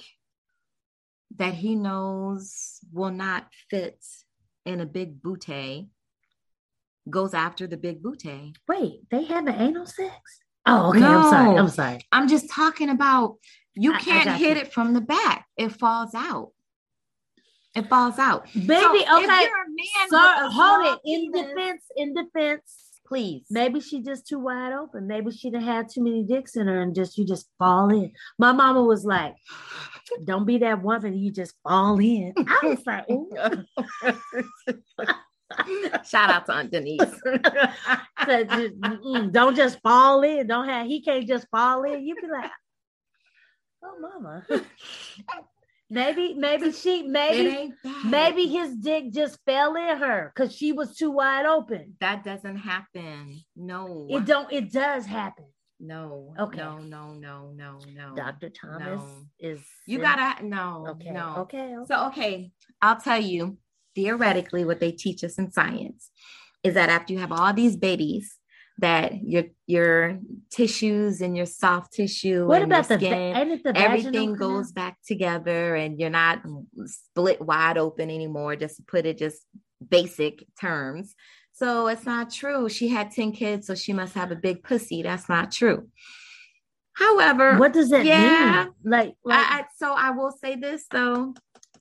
that 1.37 1.55
he 1.55 1.75
knows 1.75 2.79
will 2.93 3.11
not 3.11 3.47
fit 3.71 3.99
in 4.65 4.81
a 4.81 4.87
big 4.87 5.21
booty 5.23 5.89
goes 7.11 7.35
after 7.35 7.67
the 7.67 7.77
big 7.77 8.03
booty 8.03 8.55
Wait, 8.69 9.01
they 9.11 9.25
have 9.25 9.47
an 9.47 9.55
anal 9.61 9.87
sex? 9.87 10.15
Oh, 10.65 10.91
okay. 10.91 11.03
I'm 11.03 11.23
sorry. 11.25 11.59
I'm 11.59 11.69
sorry. 11.69 11.99
I'm 12.13 12.29
just 12.29 12.49
talking 12.49 12.89
about 12.91 13.39
You 13.75 13.93
I- 13.93 13.97
I 13.97 14.01
can't 14.01 14.31
hit 14.39 14.57
you. 14.57 14.63
it 14.63 14.73
from 14.73 14.93
the 14.95 15.01
back. 15.01 15.47
It 15.57 15.71
falls 15.71 16.15
out. 16.15 16.53
It 17.75 17.89
falls 17.89 18.19
out. 18.19 18.45
Baby, 18.53 18.67
So 18.77 18.85
okay. 18.85 19.09
you're 19.09 19.25
a 19.25 19.69
man 19.69 20.09
So, 20.11 20.19
hold 20.51 20.95
it. 20.95 21.01
In 21.07 21.33
penis- 21.33 21.49
defense, 21.49 21.83
in 21.97 22.15
defense, 22.15 23.01
please. 23.07 23.47
maybe 23.49 23.81
she 23.81 24.03
just 24.03 24.27
too 24.27 24.39
wide 24.41 24.75
open. 24.75 25.07
Maybe 25.07 25.31
she 25.31 25.51
done 25.51 25.63
had 25.63 25.89
too 25.89 26.05
many 26.05 26.23
dicks 26.23 26.55
in 26.57 26.67
her 26.67 26.83
and 26.83 26.95
just 26.95 27.17
you 27.17 27.25
just 27.25 27.49
fall 27.59 27.89
in. 27.91 28.13
My 28.39 28.53
mama 28.53 28.83
was 28.83 29.07
like, 29.07 29.37
"Don't 30.25 30.45
be 30.45 30.59
that 30.59 30.83
woman. 30.83 31.15
You 31.19 31.33
just 31.33 31.55
fall 31.63 31.99
in." 31.99 32.35
I 32.37 32.59
was 32.63 32.85
like, 32.87 33.09
"Ooh." 33.11 33.31
Shout 36.05 36.31
out 36.31 36.47
to 36.47 36.53
Aunt 36.53 36.71
Denise. 36.71 37.01
Said, 38.25 38.49
just, 38.51 38.81
don't 39.33 39.57
just 39.57 39.81
fall 39.83 40.23
in. 40.23 40.47
Don't 40.47 40.69
have 40.69 40.87
he 40.87 41.01
can't 41.03 41.27
just 41.27 41.47
fall 41.51 41.83
in. 41.85 42.07
You 42.07 42.15
be 42.15 42.27
like, 42.29 42.51
oh 43.83 43.99
mama. 44.01 44.45
maybe, 45.91 46.35
maybe 46.35 46.73
she 46.73 47.03
maybe 47.03 47.73
maybe 48.05 48.47
his 48.47 48.77
dick 48.77 49.13
just 49.13 49.39
fell 49.45 49.75
in 49.77 49.99
her 49.99 50.33
because 50.35 50.55
she 50.55 50.73
was 50.73 50.97
too 50.97 51.11
wide 51.11 51.47
open. 51.47 51.95
that 52.01 52.25
doesn't 52.25 52.57
happen. 52.57 53.41
No. 53.57 54.07
It 54.11 54.25
don't 54.25 54.51
it 54.53 54.73
does 54.73 55.07
happen. 55.07 55.47
No. 55.81 56.33
Okay. 56.39 56.59
No, 56.59 56.79
no, 56.79 57.15
no, 57.15 57.51
no, 57.55 57.79
no. 57.93 58.15
Dr. 58.15 58.51
Thomas 58.51 59.03
No. 59.03 59.27
is 59.41 59.61
You 59.87 59.99
in- 59.99 60.03
gotta 60.05 60.47
no. 60.47 60.87
okay. 60.91 61.11
No. 61.11 61.35
Okay. 61.39 61.75
okay. 61.75 61.85
So, 61.89 62.07
okay, 62.09 62.53
I'll 62.81 63.01
tell 63.01 63.21
you 63.21 63.59
theoretically 63.97 64.65
what 64.65 64.81
they 64.81 64.93
teach 64.93 65.23
us 65.25 65.39
in 65.39 65.51
science 65.51 66.11
is 66.63 66.75
that 66.75 66.89
after 66.89 67.13
you 67.13 67.19
have 67.19 67.33
all 67.33 67.53
these 67.53 67.77
babies, 67.77 68.37
that 68.79 69.23
your 69.23 69.45
your 69.67 70.19
tissues 70.51 71.21
and 71.21 71.37
your 71.37 71.47
soft 71.47 71.93
tissue 71.93 72.47
what 72.47 72.63
and 72.63 72.73
about 72.73 72.89
the 72.89 72.97
skin, 72.99 73.61
the 73.65 73.73
everything 73.77 74.35
canal? 74.35 74.35
goes 74.37 74.73
back 74.73 74.97
together 75.07 75.75
and 75.75 76.01
you're 76.01 76.11
not 76.11 76.43
split 76.87 77.41
wide 77.41 77.79
open 77.79 78.11
anymore, 78.11 78.57
just 78.57 78.77
to 78.77 78.83
put 78.83 79.07
it 79.07 79.19
just 79.19 79.43
basic 79.87 80.45
terms. 80.61 81.15
So 81.53 81.87
it's 81.89 82.07
not 82.07 82.31
true. 82.31 82.69
She 82.69 82.89
had 82.89 83.11
10 83.11 83.33
kids, 83.33 83.67
so 83.67 83.75
she 83.75 83.93
must 83.93 84.15
have 84.15 84.33
a 84.33 84.37
big 84.37 84.63
pussy. 84.63 85.03
That's 85.03 85.29
not 85.29 85.53
true. 85.53 85.89
However, 86.95 87.59
What 87.59 87.73
does 87.73 87.91
that 87.91 88.05
Yeah. 88.07 88.65
mean? 88.65 88.75
Like, 88.85 89.15
like 89.25 89.39
I, 89.39 89.61
I, 89.61 89.65
so 89.77 89.93
I 89.93 90.11
will 90.11 90.33
say 90.33 90.57
this 90.57 90.87
though, 90.91 91.35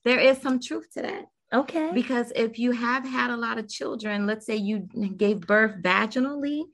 there 0.04 0.18
is 0.20 0.40
some 0.40 0.60
truth 0.60 0.86
to 0.94 1.02
that 1.02 1.24
okay. 1.52 1.90
because 1.92 2.32
if 2.34 2.58
you 2.58 2.72
have 2.72 3.04
had 3.06 3.30
a 3.30 3.36
lot 3.36 3.58
of 3.58 3.68
children, 3.68 4.26
let's 4.26 4.46
say 4.46 4.56
you 4.56 4.88
gave 5.16 5.40
birth 5.40 5.82
vaginally, 5.82 6.64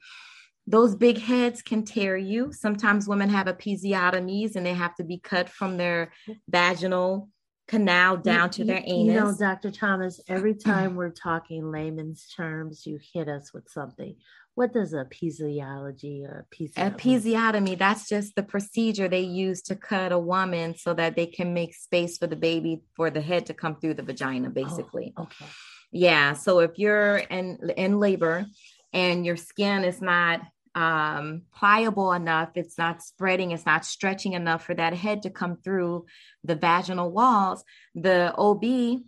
those 0.67 0.95
big 0.95 1.19
heads 1.19 1.63
can 1.63 1.85
tear 1.85 2.17
you. 2.17 2.53
Sometimes 2.53 3.09
women 3.09 3.31
have 3.31 3.47
episiotomies 3.47 4.55
and 4.55 4.67
they 4.67 4.75
have 4.75 4.95
to 4.97 5.05
be 5.05 5.19
cut 5.19 5.49
from 5.49 5.79
their 5.79 6.13
vaginal 6.49 7.31
canal 7.69 8.17
down 8.17 8.47
You- 8.49 8.53
to 8.53 8.61
you- 8.63 8.67
their 8.67 8.83
anus. 8.85 9.15
You 9.15 9.21
know, 9.21 9.37
Dr. 9.39 9.71
Thomas, 9.71 10.21
every 10.27 10.55
time 10.55 10.97
we're 10.97 11.11
talking 11.11 11.71
layman's 11.71 12.27
terms, 12.35 12.87
you 12.87 12.99
hit 13.13 13.29
us 13.29 13.53
with 13.53 13.69
something. 13.69 14.17
What 14.55 14.73
does 14.73 14.93
a 14.93 15.05
episiotomy 15.05 16.25
or 16.25 16.47
episiotomy? 16.51 16.97
Episiotomy, 16.97 17.79
that's 17.79 18.09
just 18.09 18.35
the 18.35 18.43
procedure 18.43 19.07
they 19.07 19.21
use 19.21 19.63
to 19.63 19.77
cut 19.77 20.11
a 20.11 20.19
woman 20.19 20.75
so 20.77 20.95
that 20.95 21.15
they 21.15 21.27
can 21.27 21.55
make 21.55 21.75
space 21.77 22.19
for 22.19 22.27
the 22.27 22.35
baby 22.35 22.83
for 22.97 23.11
the 23.11 23.21
head 23.21 23.47
to 23.47 23.55
come 23.55 23.77
through 23.77 23.95
the 23.95 24.03
vagina, 24.03 24.49
oh, 24.49 24.51
basically. 24.51 25.13
Oh, 25.17 25.23
okay. 25.25 25.45
Yeah. 25.93 26.33
So 26.33 26.59
if 26.59 26.73
you're 26.77 27.19
in 27.19 27.59
in 27.77 28.01
labor 28.01 28.47
and 28.93 29.25
your 29.25 29.37
skin 29.37 29.85
is 29.85 30.03
not 30.03 30.41
um, 30.75 31.43
pliable 31.55 32.13
enough, 32.13 32.51
it's 32.55 32.79
not 32.79 33.03
spreading, 33.03 33.51
it's 33.53 33.67
not 33.67 33.85
stretching 33.85 34.33
enough 34.35 34.65
for 34.65 34.75
that 34.75 34.95
head 34.95 35.23
to 35.23 35.31
come 35.31 35.57
through 35.57 36.07
the 36.45 36.55
vaginal 36.55 37.11
walls, 37.11 37.65
the 37.95 38.35
OB 38.37 38.63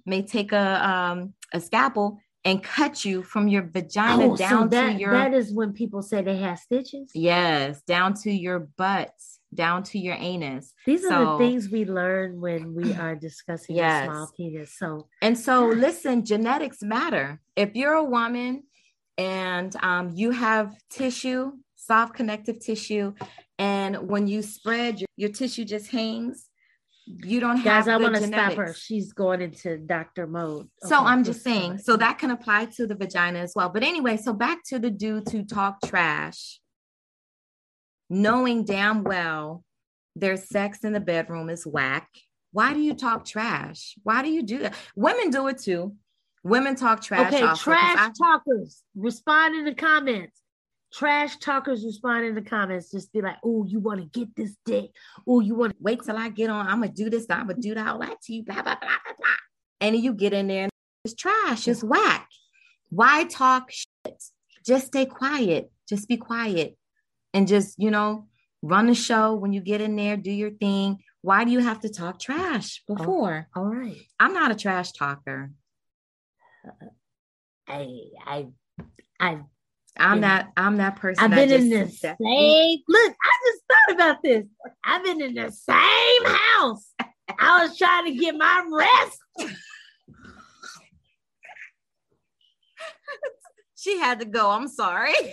may 0.06 0.22
take 0.22 0.52
a 0.52 0.88
um, 0.88 1.34
a 1.52 1.60
scalpel 1.60 2.18
and 2.44 2.62
cut 2.62 3.04
you 3.04 3.22
from 3.22 3.48
your 3.48 3.62
vagina 3.62 4.24
Oh, 4.24 4.36
so 4.36 4.36
down 4.36 4.68
that, 4.70 4.92
to 4.94 4.98
your 4.98 5.12
that 5.12 5.34
is 5.34 5.52
when 5.52 5.72
people 5.72 6.02
say 6.02 6.22
they 6.22 6.38
have 6.38 6.58
stitches. 6.58 7.10
yes, 7.14 7.82
down 7.82 8.14
to 8.22 8.30
your 8.30 8.60
butt, 8.60 9.12
down 9.54 9.82
to 9.84 9.98
your 9.98 10.16
anus. 10.18 10.72
These 10.86 11.04
are 11.04 11.26
the 11.26 11.38
things 11.38 11.68
we 11.68 11.84
learn 11.84 12.40
when 12.40 12.74
we 12.74 12.94
are 12.94 13.14
discussing 13.14 13.76
Yes. 13.76 14.04
small 14.04 14.30
penis. 14.36 14.74
So 14.78 15.08
And 15.20 15.38
so, 15.38 15.66
listen, 15.66 16.24
genetics 16.24 16.82
matter. 16.82 17.40
If 17.56 17.74
you're 17.74 17.92
a 17.94 18.04
woman 18.04 18.64
and 19.20 19.76
um, 19.82 20.12
you 20.14 20.30
have 20.30 20.74
tissue, 20.88 21.52
soft 21.76 22.14
connective 22.14 22.58
tissue, 22.58 23.12
and 23.58 24.08
when 24.08 24.26
you 24.26 24.40
spread, 24.40 25.00
your, 25.00 25.08
your 25.16 25.28
tissue 25.28 25.66
just 25.66 25.90
hangs, 25.90 26.48
you 27.06 27.38
don't 27.38 27.56
have 27.56 27.84
guys, 27.84 27.88
I 27.88 27.98
want 27.98 28.14
to 28.14 28.26
stop 28.26 28.54
her. 28.54 28.72
She's 28.72 29.12
going 29.12 29.42
into 29.42 29.76
doctor 29.76 30.26
mode. 30.26 30.68
So 30.84 30.96
Okay, 30.96 31.04
I'm 31.04 31.22
just 31.24 31.42
saying, 31.42 31.78
so 31.78 31.96
that 31.98 32.18
can 32.18 32.30
apply 32.30 32.66
to 32.76 32.86
the 32.86 32.94
vagina 32.94 33.40
as 33.40 33.52
well. 33.54 33.68
But 33.68 33.82
anyway, 33.82 34.16
so 34.16 34.32
back 34.32 34.64
to 34.68 34.78
the 34.78 34.90
dudes 34.90 35.30
who 35.30 35.44
talk 35.44 35.78
trash, 35.84 36.58
knowing 38.08 38.64
damn 38.64 39.04
well 39.04 39.64
their 40.16 40.38
sex 40.38 40.82
in 40.82 40.94
the 40.94 41.00
bedroom 41.00 41.50
is 41.50 41.66
whack. 41.66 42.08
Why 42.52 42.72
do 42.72 42.80
you 42.80 42.94
talk 42.94 43.26
trash? 43.26 43.96
Why 44.02 44.22
do 44.22 44.30
you 44.30 44.42
do 44.42 44.60
that? 44.60 44.74
Women 44.96 45.30
do 45.30 45.46
it 45.48 45.58
too. 45.58 45.94
Women 46.42 46.74
talk 46.74 47.02
trash. 47.02 47.32
Okay, 47.32 47.42
also, 47.42 47.62
trash 47.62 47.98
I- 47.98 48.10
talkers, 48.16 48.82
respond 48.94 49.56
in 49.56 49.64
the 49.64 49.74
comments. 49.74 50.40
Trash 50.92 51.36
talkers 51.36 51.84
respond 51.84 52.24
in 52.24 52.34
the 52.34 52.42
comments. 52.42 52.90
Just 52.90 53.12
be 53.12 53.20
like, 53.20 53.36
oh, 53.44 53.64
you 53.64 53.78
want 53.78 54.00
to 54.00 54.06
get 54.06 54.34
this 54.34 54.56
dick. 54.64 54.90
Oh, 55.26 55.38
you 55.38 55.54
want 55.54 55.72
to 55.72 55.78
wait 55.80 56.02
till 56.02 56.16
I 56.16 56.30
get 56.30 56.50
on. 56.50 56.66
I'm 56.66 56.80
gonna 56.80 56.92
do 56.92 57.08
this. 57.08 57.26
I'm 57.30 57.46
gonna 57.46 57.60
do 57.60 57.74
that. 57.74 57.86
All 57.86 58.00
that 58.00 58.20
to 58.22 58.32
you. 58.32 58.42
Blah 58.42 58.56
blah 58.56 58.74
blah 58.74 58.74
blah 58.80 59.14
blah. 59.16 59.28
And 59.80 59.96
you 59.96 60.12
get 60.14 60.32
in 60.32 60.48
there 60.48 60.64
and 60.64 60.72
it's 61.04 61.14
trash. 61.14 61.68
It's 61.68 61.84
whack. 61.84 62.28
Why 62.88 63.24
talk 63.24 63.70
shit? 63.70 64.22
Just 64.66 64.88
stay 64.88 65.06
quiet. 65.06 65.70
Just 65.88 66.08
be 66.08 66.16
quiet, 66.16 66.76
and 67.34 67.46
just 67.46 67.78
you 67.78 67.90
know 67.90 68.26
run 68.62 68.86
the 68.86 68.94
show. 68.94 69.34
When 69.34 69.52
you 69.52 69.60
get 69.60 69.80
in 69.80 69.94
there, 69.94 70.16
do 70.16 70.32
your 70.32 70.50
thing. 70.50 70.98
Why 71.22 71.44
do 71.44 71.52
you 71.52 71.60
have 71.60 71.80
to 71.80 71.88
talk 71.88 72.18
trash 72.18 72.82
oh, 72.88 72.96
before? 72.96 73.46
all 73.54 73.64
right. 73.64 73.96
I'm 74.18 74.32
not 74.32 74.50
a 74.50 74.54
trash 74.54 74.92
talker. 74.92 75.52
I 77.68 77.86
I 78.26 78.46
I 79.18 79.40
I'm 79.98 80.20
that. 80.22 80.52
I'm 80.56 80.76
that 80.76 80.96
person. 80.96 81.24
I've 81.24 81.30
been 81.30 81.50
in 81.50 81.68
the 81.68 81.88
same 81.88 82.80
look, 82.88 83.14
I 83.22 83.32
just 83.46 83.62
thought 83.68 83.94
about 83.94 84.22
this. 84.22 84.46
I've 84.84 85.04
been 85.04 85.20
in 85.20 85.34
the 85.34 85.50
same 85.50 86.24
house. 86.24 86.94
I 87.38 87.62
was 87.62 87.76
trying 87.76 88.06
to 88.06 88.14
get 88.14 88.36
my 88.36 88.64
rest. 88.70 89.18
She 93.80 93.98
had 93.98 94.20
to 94.20 94.26
go. 94.26 94.50
I'm 94.50 94.68
sorry. 94.68 95.14
she 95.14 95.32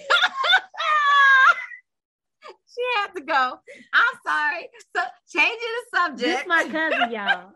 had 2.95 3.13
to 3.17 3.21
go. 3.21 3.59
I'm 3.93 4.15
sorry. 4.25 4.69
So 4.95 5.03
changing 5.29 5.57
the 5.59 5.83
subject. 5.97 6.21
This 6.21 6.47
my 6.47 6.63
cousin, 6.63 7.11
y'all. 7.11 7.51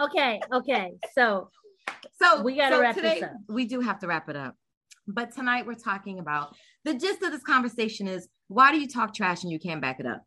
okay, 0.02 0.38
okay. 0.52 0.98
So 1.14 1.48
So 2.18 2.42
We 2.42 2.56
gotta 2.56 2.76
so 2.76 2.80
wrap 2.80 2.94
today, 2.94 3.22
up. 3.22 3.32
We 3.48 3.66
do 3.66 3.80
have 3.80 3.98
to 4.00 4.06
wrap 4.06 4.28
it 4.28 4.36
up. 4.36 4.54
But 5.06 5.32
tonight 5.32 5.66
we're 5.66 5.74
talking 5.74 6.18
about 6.18 6.54
the 6.84 6.94
gist 6.94 7.22
of 7.22 7.32
this 7.32 7.42
conversation 7.42 8.08
is 8.08 8.28
why 8.48 8.72
do 8.72 8.78
you 8.78 8.88
talk 8.88 9.14
trash 9.14 9.42
and 9.42 9.52
you 9.52 9.58
can't 9.58 9.80
back 9.80 10.00
it 10.00 10.06
up? 10.06 10.22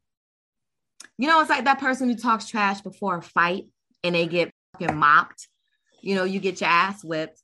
You 1.17 1.27
know, 1.27 1.41
it's 1.41 1.49
like 1.49 1.65
that 1.65 1.79
person 1.79 2.09
who 2.09 2.15
talks 2.15 2.47
trash 2.47 2.81
before 2.81 3.17
a 3.17 3.21
fight 3.21 3.65
and 4.03 4.15
they 4.15 4.27
get 4.27 4.51
fucking 4.73 4.95
mopped. 4.95 5.47
You 6.01 6.15
know, 6.15 6.23
you 6.23 6.39
get 6.39 6.61
your 6.61 6.69
ass 6.69 7.03
whipped. 7.03 7.41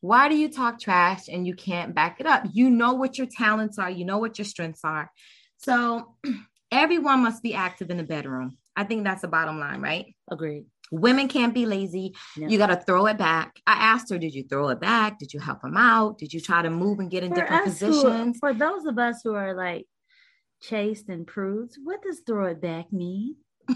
Why 0.00 0.28
do 0.28 0.36
you 0.36 0.50
talk 0.50 0.80
trash 0.80 1.28
and 1.28 1.46
you 1.46 1.54
can't 1.54 1.94
back 1.94 2.20
it 2.20 2.26
up? 2.26 2.44
You 2.52 2.70
know 2.70 2.94
what 2.94 3.18
your 3.18 3.26
talents 3.26 3.78
are, 3.78 3.90
you 3.90 4.04
know 4.04 4.18
what 4.18 4.38
your 4.38 4.44
strengths 4.44 4.80
are. 4.84 5.10
So 5.58 6.16
everyone 6.72 7.22
must 7.22 7.42
be 7.42 7.54
active 7.54 7.90
in 7.90 7.98
the 7.98 8.02
bedroom. 8.02 8.56
I 8.74 8.84
think 8.84 9.04
that's 9.04 9.22
the 9.22 9.28
bottom 9.28 9.60
line, 9.60 9.80
right? 9.80 10.14
agreed. 10.30 10.64
Women 10.92 11.26
can't 11.26 11.52
be 11.54 11.66
lazy. 11.66 12.14
No. 12.36 12.46
You 12.48 12.58
got 12.58 12.66
to 12.68 12.76
throw 12.76 13.06
it 13.06 13.16
back. 13.18 13.58
I 13.66 13.72
asked 13.72 14.10
her, 14.10 14.18
did 14.18 14.34
you 14.34 14.44
throw 14.44 14.68
it 14.68 14.78
back? 14.80 15.18
Did 15.18 15.32
you 15.32 15.40
help 15.40 15.64
him 15.64 15.76
out? 15.76 16.18
Did 16.18 16.32
you 16.32 16.40
try 16.40 16.62
to 16.62 16.70
move 16.70 16.98
and 17.00 17.10
get 17.10 17.24
in 17.24 17.30
For 17.30 17.40
different 17.40 17.66
us 17.68 17.80
who- 17.80 17.86
positions? 17.88 18.36
for 18.38 18.52
those 18.54 18.84
of 18.84 18.98
us 18.98 19.20
who 19.24 19.34
are 19.34 19.54
like 19.54 19.86
chaste 20.62 21.08
and 21.08 21.26
prudes, 21.26 21.78
what 21.82 22.02
does 22.02 22.20
throw 22.26 22.44
it 22.46 22.60
back 22.60 22.92
mean? 22.92 23.36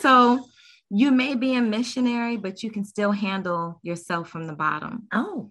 so 0.00 0.44
you 0.90 1.10
may 1.10 1.34
be 1.34 1.54
a 1.54 1.60
missionary, 1.62 2.36
but 2.36 2.62
you 2.62 2.70
can 2.70 2.84
still 2.84 3.12
handle 3.12 3.80
yourself 3.82 4.28
from 4.28 4.46
the 4.46 4.54
bottom. 4.54 5.06
Oh, 5.12 5.50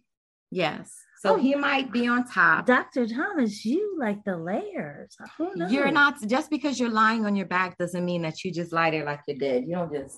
Yes. 0.49 0.93
So 1.27 1.33
Oh. 1.35 1.37
he 1.37 1.55
might 1.55 1.91
be 1.91 2.07
on 2.07 2.25
top. 2.27 2.65
Dr. 2.65 3.05
Thomas, 3.07 3.63
you 3.65 3.97
like 3.99 4.23
the 4.23 4.37
layers. 4.37 5.15
Who 5.37 5.53
knows? 5.55 5.71
You're 5.71 5.91
not 5.91 6.15
just 6.27 6.49
because 6.49 6.79
you're 6.79 6.89
lying 6.89 7.25
on 7.25 7.35
your 7.35 7.45
back 7.47 7.77
doesn't 7.77 8.03
mean 8.05 8.21
that 8.23 8.43
you 8.43 8.51
just 8.53 8.71
lie 8.71 8.91
there 8.91 9.05
like 9.05 9.21
you're 9.27 9.37
dead. 9.37 9.65
You 9.67 9.75
don't 9.75 9.93
just 9.93 10.17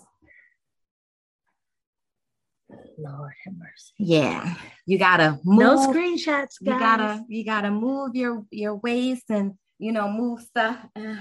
Lord 2.98 3.34
have 3.46 3.54
mercy. 3.58 3.94
yeah. 3.98 4.56
You 4.86 5.00
gotta 5.00 5.40
move. 5.44 5.60
No 5.60 5.78
screenshots, 5.88 6.28
guys. 6.28 6.58
you 6.62 6.80
gotta 6.80 7.24
you 7.28 7.46
gotta 7.46 7.72
move 7.72 8.16
your 8.16 8.46
your 8.52 8.76
waist 8.76 9.24
and 9.30 9.54
you 9.80 9.92
know, 9.94 10.10
move 10.12 10.42
stuff. 10.42 10.78
Uh, 10.96 11.16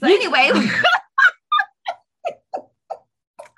so 0.00 0.06
anyway, 0.06 0.50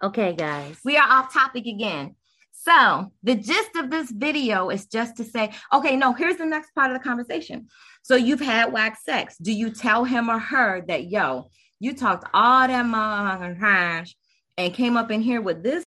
Okay, 0.02 0.32
guys. 0.32 0.78
we 0.84 0.96
are 0.96 1.06
off 1.06 1.32
topic 1.32 1.66
again. 1.66 2.16
So 2.62 3.10
the 3.22 3.36
gist 3.36 3.74
of 3.76 3.90
this 3.90 4.10
video 4.10 4.68
is 4.68 4.84
just 4.84 5.16
to 5.16 5.24
say, 5.24 5.52
okay, 5.72 5.96
no, 5.96 6.12
here's 6.12 6.36
the 6.36 6.44
next 6.44 6.74
part 6.74 6.90
of 6.90 6.98
the 6.98 7.02
conversation. 7.02 7.68
So 8.02 8.16
you've 8.16 8.40
had 8.40 8.70
wax 8.70 9.02
sex. 9.02 9.36
Do 9.38 9.50
you 9.50 9.70
tell 9.70 10.04
him 10.04 10.28
or 10.28 10.38
her 10.38 10.84
that, 10.86 11.10
yo, 11.10 11.48
you 11.78 11.94
talked 11.94 12.28
all 12.34 12.68
that 12.68 12.84
motherfucking 12.84 13.58
trash 13.58 14.14
and 14.58 14.74
came 14.74 14.98
up 14.98 15.10
in 15.10 15.22
here 15.22 15.40
with 15.40 15.62
this? 15.62 15.84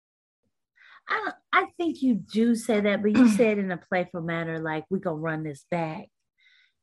I 1.09 1.21
don't, 1.25 1.35
I 1.53 1.67
think 1.77 2.03
you 2.03 2.15
do 2.15 2.55
say 2.55 2.81
that, 2.81 3.03
but 3.03 3.17
you 3.17 3.29
say 3.37 3.51
it 3.51 3.59
in 3.59 3.73
a 3.73 3.77
playful 3.77 4.23
manner, 4.23 4.61
like 4.61 4.85
we're 4.91 4.99
gonna 4.99 5.17
run 5.17 5.43
this 5.43 5.65
back. 5.73 6.07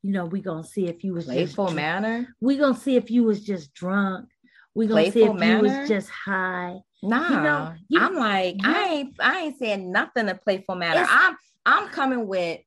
You 0.04 0.12
know, 0.12 0.26
we 0.26 0.42
gonna 0.42 0.66
see 0.66 0.88
if 0.88 1.06
you 1.06 1.14
was 1.14 1.26
Playful 1.26 1.68
dr- 1.68 1.76
manner? 1.76 2.36
We 2.42 2.58
gonna 2.58 2.76
see 2.76 2.98
if 2.98 3.10
you 3.10 3.24
was 3.24 3.42
just 3.42 3.74
drunk. 3.74 4.28
We're 4.76 4.90
gonna 4.90 5.14
see 5.14 5.24
if 5.24 5.42
you 5.42 5.60
was 5.60 5.88
just 5.88 6.10
high. 6.10 6.76
Nah, 7.04 7.44
know, 7.44 7.74
you- 7.90 8.00
I'm 8.00 8.16
like, 8.16 8.56
you- 8.64 8.70
I 8.70 8.84
ain't, 8.88 9.16
I 9.20 9.40
ain't 9.42 9.60
saying 9.60 9.92
nothing 9.92 10.30
in 10.30 10.38
playful 10.40 10.76
matter. 10.76 11.02
It's- 11.02 11.10
I'm, 11.12 11.38
I'm 11.66 11.88
coming 11.90 12.28
with, 12.28 12.60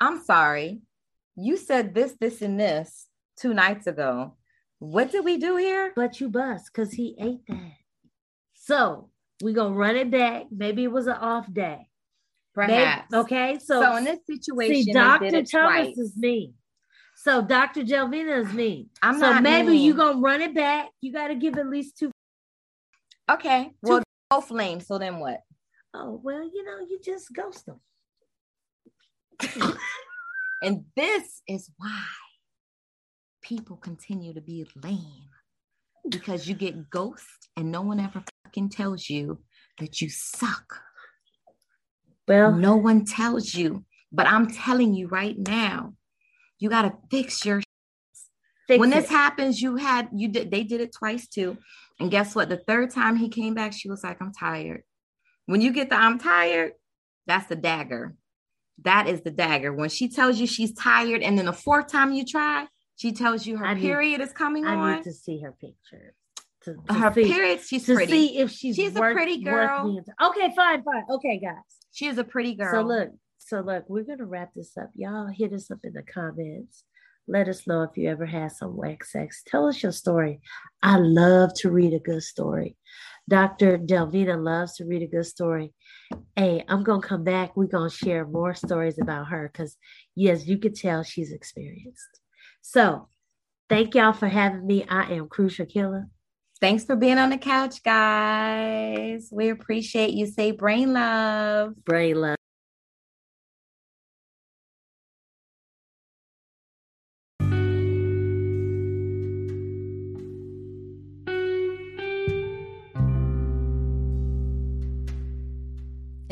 I'm 0.00 0.22
sorry, 0.24 0.80
you 1.36 1.56
said 1.56 1.94
this, 1.94 2.14
this, 2.20 2.40
and 2.42 2.58
this 2.58 3.06
two 3.36 3.52
nights 3.54 3.86
ago. 3.86 4.36
What 4.78 5.10
did 5.12 5.24
we 5.24 5.38
do 5.38 5.56
here? 5.56 5.92
But 5.96 6.20
you 6.20 6.28
bust 6.28 6.70
because 6.72 6.92
he 6.92 7.16
ate 7.18 7.46
that. 7.48 7.72
So 8.54 9.10
we 9.42 9.52
gonna 9.52 9.74
run 9.74 9.96
it 9.96 10.10
back. 10.10 10.44
Maybe 10.50 10.84
it 10.84 10.92
was 10.92 11.06
an 11.06 11.14
off 11.16 11.52
day. 11.52 11.88
Maybe- 12.56 12.72
Perhaps. 12.72 13.12
okay, 13.14 13.58
so, 13.58 13.80
So, 13.82 13.96
in 13.96 14.04
this 14.04 14.20
situation, 14.26 14.84
see, 14.84 14.92
Dr. 14.92 15.30
Thomas 15.42 15.50
twice. 15.50 15.98
is 15.98 16.16
mean. 16.16 16.54
So 17.16 17.42
Dr. 17.42 17.82
Delvina 17.82 18.44
is 18.44 18.52
mean. 18.52 18.90
I'm 19.02 19.18
so 19.18 19.30
not 19.30 19.42
maybe 19.42 19.76
you 19.76 19.94
gonna 19.94 20.20
run 20.20 20.40
it 20.42 20.54
back. 20.54 20.90
You 21.00 21.12
gotta 21.12 21.34
give 21.34 21.56
at 21.58 21.68
least 21.68 21.98
two. 21.98 22.10
Okay. 23.30 23.72
Well, 23.82 24.02
both 24.30 24.50
lame. 24.50 24.80
So 24.80 24.98
then 24.98 25.18
what? 25.18 25.40
Oh 25.94 26.20
well, 26.22 26.42
you 26.42 26.64
know, 26.64 26.78
you 26.80 26.98
just 27.02 27.32
ghost 27.32 27.66
them. 27.66 27.80
And 30.64 30.86
this 30.96 31.42
is 31.46 31.70
why 31.76 32.04
people 33.42 33.76
continue 33.76 34.32
to 34.32 34.40
be 34.40 34.66
lame 34.82 35.28
because 36.08 36.48
you 36.48 36.54
get 36.54 36.88
ghost 36.88 37.50
and 37.54 37.70
no 37.70 37.82
one 37.82 38.00
ever 38.00 38.22
fucking 38.44 38.70
tells 38.70 39.10
you 39.10 39.40
that 39.78 40.00
you 40.00 40.08
suck. 40.08 40.80
Well, 42.26 42.52
No 42.52 42.76
one 42.76 43.04
tells 43.04 43.52
you, 43.52 43.84
but 44.10 44.26
I'm 44.26 44.50
telling 44.50 44.94
you 44.94 45.06
right 45.08 45.36
now, 45.36 45.92
you 46.58 46.70
got 46.70 46.82
to 46.82 46.94
fix 47.10 47.44
your. 47.44 47.60
fix 48.66 48.80
when 48.80 48.90
it. 48.90 48.94
this 48.94 49.10
happens, 49.10 49.60
you 49.60 49.76
had 49.76 50.08
you 50.14 50.28
did. 50.28 50.50
They 50.50 50.62
did 50.64 50.80
it 50.80 50.94
twice 50.94 51.28
too, 51.28 51.58
and 52.00 52.10
guess 52.10 52.34
what? 52.34 52.48
The 52.48 52.56
third 52.56 52.90
time 52.90 53.16
he 53.16 53.28
came 53.28 53.54
back, 53.54 53.72
she 53.72 53.88
was 53.88 54.02
like, 54.04 54.20
"I'm 54.20 54.32
tired." 54.32 54.82
When 55.46 55.60
you 55.60 55.72
get 55.72 55.90
the 55.90 55.96
"I'm 55.96 56.18
tired," 56.18 56.72
that's 57.26 57.46
the 57.46 57.56
dagger. 57.56 58.14
That 58.82 59.08
is 59.08 59.20
the 59.22 59.30
dagger. 59.30 59.72
When 59.72 59.88
she 59.88 60.08
tells 60.08 60.38
you 60.40 60.46
she's 60.46 60.72
tired, 60.74 61.22
and 61.22 61.38
then 61.38 61.46
the 61.46 61.52
fourth 61.52 61.86
time 61.88 62.12
you 62.12 62.24
try, 62.24 62.66
she 62.96 63.12
tells 63.12 63.46
you 63.46 63.56
her 63.58 63.66
I 63.66 63.74
need- 63.74 63.82
period 63.82 64.20
is 64.20 64.32
coming 64.32 64.66
I 64.66 64.74
on. 64.74 64.78
I 64.78 64.94
need 64.96 65.04
to 65.04 65.12
see 65.12 65.40
her 65.40 65.52
picture. 65.52 66.14
To, 66.64 66.74
to 66.88 66.94
her 66.94 67.12
see, 67.12 67.30
period, 67.30 67.60
she's 67.60 67.84
to 67.86 67.94
pretty. 67.94 68.10
see 68.12 68.38
if 68.38 68.50
she's 68.50 68.74
She's 68.74 68.96
a 68.96 69.00
pretty 69.00 69.42
girl. 69.42 70.00
Okay, 70.22 70.52
fine, 70.56 70.82
fine. 70.82 71.04
Okay, 71.10 71.38
guys. 71.38 71.56
She 71.92 72.06
is 72.06 72.16
a 72.16 72.24
pretty 72.24 72.54
girl. 72.54 72.72
So 72.72 72.80
look, 72.82 73.10
so 73.38 73.60
look, 73.60 73.84
we're 73.88 74.02
gonna 74.04 74.24
wrap 74.24 74.52
this 74.56 74.76
up. 74.78 74.90
Y'all 74.94 75.26
hit 75.28 75.52
us 75.52 75.70
up 75.70 75.80
in 75.84 75.92
the 75.92 76.02
comments. 76.02 76.84
Let 77.26 77.48
us 77.48 77.66
know 77.66 77.82
if 77.82 77.96
you 77.96 78.10
ever 78.10 78.26
had 78.26 78.52
some 78.52 78.76
wax 78.76 79.12
sex. 79.12 79.42
Tell 79.46 79.66
us 79.66 79.82
your 79.82 79.92
story. 79.92 80.40
I 80.82 80.98
love 80.98 81.54
to 81.56 81.70
read 81.70 81.94
a 81.94 81.98
good 81.98 82.22
story. 82.22 82.76
Dr. 83.28 83.78
Delvina 83.78 84.42
loves 84.42 84.74
to 84.76 84.84
read 84.84 85.02
a 85.02 85.06
good 85.06 85.24
story. 85.24 85.72
Hey, 86.36 86.64
I'm 86.68 86.82
gonna 86.82 87.00
come 87.00 87.24
back. 87.24 87.56
We're 87.56 87.66
gonna 87.66 87.88
share 87.88 88.26
more 88.26 88.54
stories 88.54 88.98
about 89.00 89.28
her 89.28 89.50
because 89.50 89.76
yes, 90.14 90.46
you 90.46 90.58
can 90.58 90.74
tell 90.74 91.02
she's 91.02 91.32
experienced. 91.32 92.20
So 92.60 93.08
thank 93.70 93.94
y'all 93.94 94.12
for 94.12 94.28
having 94.28 94.66
me. 94.66 94.84
I 94.86 95.14
am 95.14 95.28
Krucial 95.28 95.66
Killa. 95.66 96.06
Thanks 96.60 96.84
for 96.84 96.96
being 96.96 97.18
on 97.18 97.30
the 97.30 97.38
couch, 97.38 97.82
guys. 97.82 99.28
We 99.32 99.48
appreciate 99.48 100.12
you. 100.12 100.26
Say 100.26 100.50
brain 100.50 100.92
love. 100.92 101.74
Brain 101.84 102.20
love. 102.20 102.36